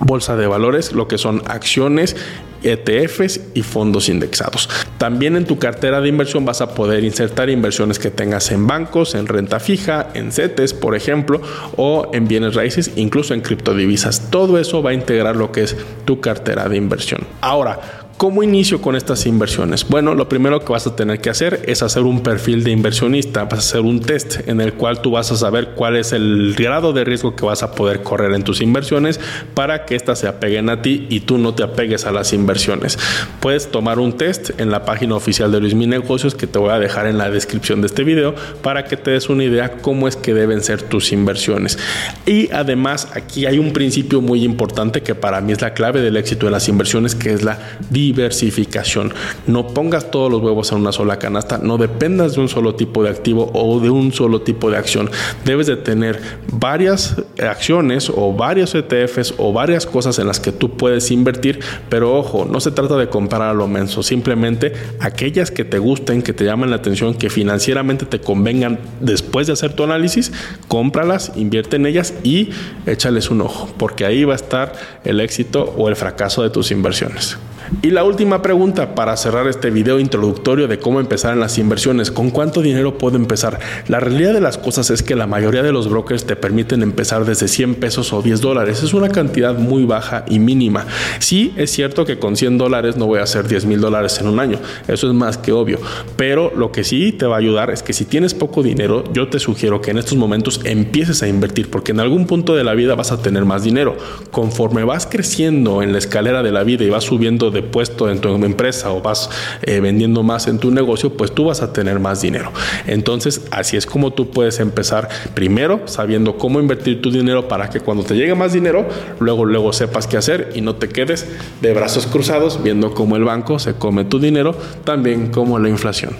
bolsa 0.00 0.36
de 0.36 0.48
valores, 0.48 0.92
lo 0.92 1.06
que 1.06 1.16
son 1.16 1.42
acciones, 1.46 2.16
ETFs 2.62 3.40
y 3.54 3.62
fondos 3.62 4.08
indexados. 4.08 4.68
También 4.98 5.36
en 5.36 5.44
tu 5.44 5.58
cartera 5.58 6.00
de 6.00 6.08
inversión 6.08 6.44
vas 6.44 6.60
a 6.60 6.74
poder 6.74 7.04
insertar 7.04 7.50
inversiones 7.50 7.98
que 7.98 8.10
tengas 8.10 8.50
en 8.50 8.66
bancos, 8.66 9.14
en 9.14 9.26
renta 9.26 9.60
fija, 9.60 10.08
en 10.14 10.32
CETES, 10.32 10.74
por 10.74 10.94
ejemplo, 10.94 11.40
o 11.76 12.10
en 12.12 12.28
bienes 12.28 12.54
raíces, 12.54 12.92
incluso 12.96 13.34
en 13.34 13.40
criptodivisas. 13.40 14.30
Todo 14.30 14.58
eso 14.58 14.82
va 14.82 14.90
a 14.90 14.94
integrar 14.94 15.36
lo 15.36 15.52
que 15.52 15.62
es 15.62 15.76
tu 16.04 16.20
cartera 16.20 16.68
de 16.68 16.76
inversión. 16.76 17.26
Ahora, 17.40 17.99
¿Cómo 18.20 18.42
inicio 18.42 18.82
con 18.82 18.96
estas 18.96 19.24
inversiones? 19.24 19.88
Bueno, 19.88 20.14
lo 20.14 20.28
primero 20.28 20.62
que 20.62 20.70
vas 20.70 20.86
a 20.86 20.94
tener 20.94 21.22
que 21.22 21.30
hacer 21.30 21.62
es 21.64 21.82
hacer 21.82 22.02
un 22.02 22.22
perfil 22.22 22.64
de 22.64 22.70
inversionista, 22.70 23.44
vas 23.44 23.54
a 23.54 23.56
hacer 23.56 23.80
un 23.80 24.00
test 24.00 24.46
en 24.46 24.60
el 24.60 24.74
cual 24.74 25.00
tú 25.00 25.12
vas 25.12 25.32
a 25.32 25.36
saber 25.36 25.70
cuál 25.74 25.96
es 25.96 26.12
el 26.12 26.54
grado 26.54 26.92
de 26.92 27.04
riesgo 27.04 27.34
que 27.34 27.46
vas 27.46 27.62
a 27.62 27.72
poder 27.72 28.02
correr 28.02 28.34
en 28.34 28.44
tus 28.44 28.60
inversiones 28.60 29.18
para 29.54 29.86
que 29.86 29.96
éstas 29.96 30.18
se 30.18 30.28
apeguen 30.28 30.68
a 30.68 30.82
ti 30.82 31.06
y 31.08 31.20
tú 31.20 31.38
no 31.38 31.54
te 31.54 31.62
apegues 31.62 32.04
a 32.04 32.12
las 32.12 32.34
inversiones. 32.34 32.98
Puedes 33.40 33.70
tomar 33.70 33.98
un 33.98 34.12
test 34.12 34.50
en 34.60 34.70
la 34.70 34.84
página 34.84 35.14
oficial 35.14 35.50
de 35.50 35.60
Luis 35.60 35.74
Mi 35.74 35.86
Negocios 35.86 36.34
que 36.34 36.46
te 36.46 36.58
voy 36.58 36.72
a 36.72 36.78
dejar 36.78 37.06
en 37.06 37.16
la 37.16 37.30
descripción 37.30 37.80
de 37.80 37.86
este 37.86 38.04
video 38.04 38.34
para 38.60 38.84
que 38.84 38.98
te 38.98 39.12
des 39.12 39.30
una 39.30 39.44
idea 39.44 39.78
cómo 39.80 40.06
es 40.06 40.16
que 40.16 40.34
deben 40.34 40.60
ser 40.60 40.82
tus 40.82 41.12
inversiones. 41.12 41.78
Y 42.26 42.50
además 42.52 43.08
aquí 43.14 43.46
hay 43.46 43.58
un 43.58 43.72
principio 43.72 44.20
muy 44.20 44.44
importante 44.44 45.00
que 45.00 45.14
para 45.14 45.40
mí 45.40 45.52
es 45.52 45.62
la 45.62 45.72
clave 45.72 46.02
del 46.02 46.18
éxito 46.18 46.44
de 46.44 46.52
las 46.52 46.68
inversiones 46.68 47.14
que 47.14 47.32
es 47.32 47.42
la 47.42 47.58
diversificación 47.88 48.09
diversificación. 48.12 49.12
No 49.46 49.68
pongas 49.68 50.10
todos 50.10 50.30
los 50.30 50.42
huevos 50.42 50.72
en 50.72 50.78
una 50.78 50.92
sola 50.92 51.18
canasta, 51.18 51.58
no 51.58 51.78
dependas 51.78 52.34
de 52.34 52.40
un 52.40 52.48
solo 52.48 52.74
tipo 52.74 53.02
de 53.02 53.10
activo 53.10 53.50
o 53.54 53.80
de 53.80 53.90
un 53.90 54.12
solo 54.12 54.42
tipo 54.42 54.70
de 54.70 54.76
acción. 54.76 55.10
Debes 55.44 55.66
de 55.66 55.76
tener 55.76 56.20
varias 56.52 57.16
acciones 57.40 58.10
o 58.14 58.32
varios 58.32 58.74
ETFs 58.74 59.34
o 59.38 59.52
varias 59.52 59.86
cosas 59.86 60.18
en 60.18 60.26
las 60.26 60.40
que 60.40 60.52
tú 60.52 60.76
puedes 60.76 61.10
invertir, 61.10 61.60
pero 61.88 62.16
ojo, 62.16 62.46
no 62.50 62.60
se 62.60 62.70
trata 62.72 62.96
de 62.96 63.08
comprar 63.08 63.42
a 63.42 63.54
lo 63.54 63.68
menso, 63.68 64.02
simplemente 64.02 64.72
aquellas 64.98 65.50
que 65.50 65.64
te 65.64 65.78
gusten, 65.78 66.22
que 66.22 66.32
te 66.32 66.44
llamen 66.44 66.70
la 66.70 66.76
atención, 66.76 67.14
que 67.14 67.30
financieramente 67.30 68.06
te 68.06 68.20
convengan 68.20 68.80
después 69.00 69.46
de 69.46 69.52
hacer 69.52 69.72
tu 69.72 69.84
análisis, 69.84 70.32
cómpralas, 70.68 71.32
invierte 71.36 71.76
en 71.76 71.86
ellas 71.86 72.14
y 72.22 72.50
échales 72.86 73.30
un 73.30 73.42
ojo, 73.42 73.68
porque 73.78 74.04
ahí 74.04 74.24
va 74.24 74.32
a 74.32 74.36
estar 74.36 74.72
el 75.04 75.20
éxito 75.20 75.74
o 75.76 75.88
el 75.88 75.96
fracaso 75.96 76.42
de 76.42 76.50
tus 76.50 76.70
inversiones. 76.70 77.38
Y 77.82 77.90
la 77.90 78.02
última 78.02 78.42
pregunta 78.42 78.96
para 78.96 79.16
cerrar 79.16 79.46
este 79.46 79.70
video 79.70 80.00
introductorio 80.00 80.66
de 80.66 80.80
cómo 80.80 80.98
empezar 80.98 81.32
en 81.32 81.40
las 81.40 81.56
inversiones, 81.56 82.10
¿con 82.10 82.30
cuánto 82.30 82.62
dinero 82.62 82.98
puedo 82.98 83.16
empezar? 83.16 83.60
La 83.86 84.00
realidad 84.00 84.34
de 84.34 84.40
las 84.40 84.58
cosas 84.58 84.90
es 84.90 85.04
que 85.04 85.14
la 85.14 85.28
mayoría 85.28 85.62
de 85.62 85.70
los 85.70 85.88
brokers 85.88 86.26
te 86.26 86.34
permiten 86.34 86.82
empezar 86.82 87.24
desde 87.24 87.46
100 87.46 87.76
pesos 87.76 88.12
o 88.12 88.22
10 88.22 88.40
dólares. 88.40 88.82
Es 88.82 88.92
una 88.92 89.08
cantidad 89.08 89.56
muy 89.56 89.84
baja 89.84 90.24
y 90.28 90.40
mínima. 90.40 90.84
Sí, 91.20 91.54
es 91.56 91.70
cierto 91.70 92.04
que 92.04 92.18
con 92.18 92.36
100 92.36 92.58
dólares 92.58 92.96
no 92.96 93.06
voy 93.06 93.20
a 93.20 93.22
hacer 93.22 93.46
10 93.46 93.66
mil 93.66 93.80
dólares 93.80 94.18
en 94.20 94.26
un 94.26 94.40
año. 94.40 94.58
Eso 94.88 95.06
es 95.06 95.14
más 95.14 95.38
que 95.38 95.52
obvio. 95.52 95.78
Pero 96.16 96.52
lo 96.54 96.72
que 96.72 96.82
sí 96.82 97.12
te 97.12 97.26
va 97.26 97.36
a 97.36 97.38
ayudar 97.38 97.70
es 97.70 97.84
que 97.84 97.92
si 97.92 98.04
tienes 98.04 98.34
poco 98.34 98.64
dinero, 98.64 99.04
yo 99.12 99.28
te 99.28 99.38
sugiero 99.38 99.80
que 99.80 99.92
en 99.92 99.98
estos 99.98 100.18
momentos 100.18 100.60
empieces 100.64 101.22
a 101.22 101.28
invertir 101.28 101.70
porque 101.70 101.92
en 101.92 102.00
algún 102.00 102.26
punto 102.26 102.56
de 102.56 102.64
la 102.64 102.74
vida 102.74 102.96
vas 102.96 103.12
a 103.12 103.22
tener 103.22 103.44
más 103.44 103.62
dinero. 103.62 103.96
Conforme 104.32 104.82
vas 104.82 105.06
creciendo 105.06 105.82
en 105.82 105.92
la 105.92 105.98
escalera 105.98 106.42
de 106.42 106.50
la 106.50 106.64
vida 106.64 106.84
y 106.84 106.90
vas 106.90 107.04
subiendo 107.04 107.52
de 107.52 107.59
puesto 107.62 108.10
en 108.10 108.20
tu 108.20 108.34
empresa 108.44 108.92
o 108.92 109.00
vas 109.00 109.30
eh, 109.62 109.80
vendiendo 109.80 110.22
más 110.22 110.46
en 110.46 110.58
tu 110.58 110.70
negocio, 110.70 111.16
pues 111.16 111.32
tú 111.32 111.44
vas 111.44 111.62
a 111.62 111.72
tener 111.72 112.00
más 112.00 112.22
dinero. 112.22 112.52
Entonces, 112.86 113.46
así 113.50 113.76
es 113.76 113.86
como 113.86 114.12
tú 114.12 114.30
puedes 114.30 114.60
empezar 114.60 115.08
primero 115.34 115.82
sabiendo 115.86 116.36
cómo 116.36 116.60
invertir 116.60 117.02
tu 117.02 117.10
dinero 117.10 117.48
para 117.48 117.70
que 117.70 117.80
cuando 117.80 118.04
te 118.04 118.14
llegue 118.14 118.34
más 118.34 118.52
dinero, 118.52 118.86
luego, 119.18 119.44
luego 119.44 119.72
sepas 119.72 120.06
qué 120.06 120.16
hacer 120.16 120.52
y 120.54 120.60
no 120.60 120.76
te 120.76 120.88
quedes 120.88 121.26
de 121.60 121.74
brazos 121.74 122.06
cruzados 122.06 122.62
viendo 122.62 122.94
cómo 122.94 123.16
el 123.16 123.24
banco 123.24 123.58
se 123.58 123.74
come 123.74 124.04
tu 124.04 124.18
dinero, 124.18 124.54
también 124.84 125.28
como 125.28 125.58
la 125.58 125.68
inflación. 125.68 126.14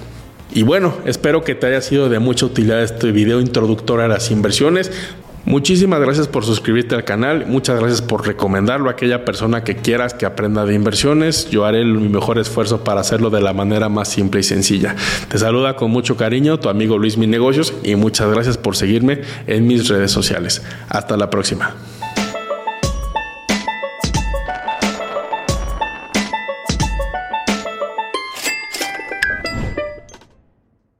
Y 0.53 0.64
bueno, 0.64 0.94
espero 1.05 1.44
que 1.44 1.55
te 1.55 1.68
haya 1.68 1.81
sido 1.81 2.09
de 2.09 2.18
mucha 2.18 2.46
utilidad 2.46 2.83
este 2.83 3.12
video 3.12 3.40
introductorio 3.40 4.05
a 4.05 4.09
las 4.09 4.31
inversiones. 4.31 4.90
Muchísimas 5.44 6.00
gracias 6.00 6.29
por 6.29 6.44
suscribirte 6.44 6.94
al 6.94 7.05
canal, 7.05 7.46
muchas 7.46 7.81
gracias 7.81 8.03
por 8.03 8.26
recomendarlo 8.26 8.88
a 8.88 8.92
aquella 8.92 9.24
persona 9.24 9.64
que 9.64 9.76
quieras 9.76 10.12
que 10.12 10.26
aprenda 10.26 10.66
de 10.66 10.74
inversiones. 10.74 11.48
Yo 11.50 11.64
haré 11.64 11.85
mi 11.85 12.09
mejor 12.09 12.38
esfuerzo 12.38 12.85
para 12.85 13.00
hacerlo 13.00 13.31
de 13.31 13.40
la 13.40 13.53
manera 13.53 13.88
más 13.88 14.09
simple 14.09 14.40
y 14.40 14.44
sencilla. 14.44 14.96
Te 15.29 15.38
saluda 15.38 15.76
con 15.76 15.90
mucho 15.90 16.16
cariño 16.16 16.61
tu 16.61 16.68
amigo 16.68 16.98
Luis 16.98 17.16
Mi 17.16 17.26
Negocios 17.26 17.72
y 17.83 17.96
muchas 17.96 18.31
gracias 18.31 18.59
por 18.59 18.76
seguirme 18.76 19.22
en 19.46 19.66
mis 19.66 19.88
redes 19.88 20.11
sociales. 20.12 20.62
Hasta 20.88 21.16
la 21.16 21.31
próxima. 21.31 21.74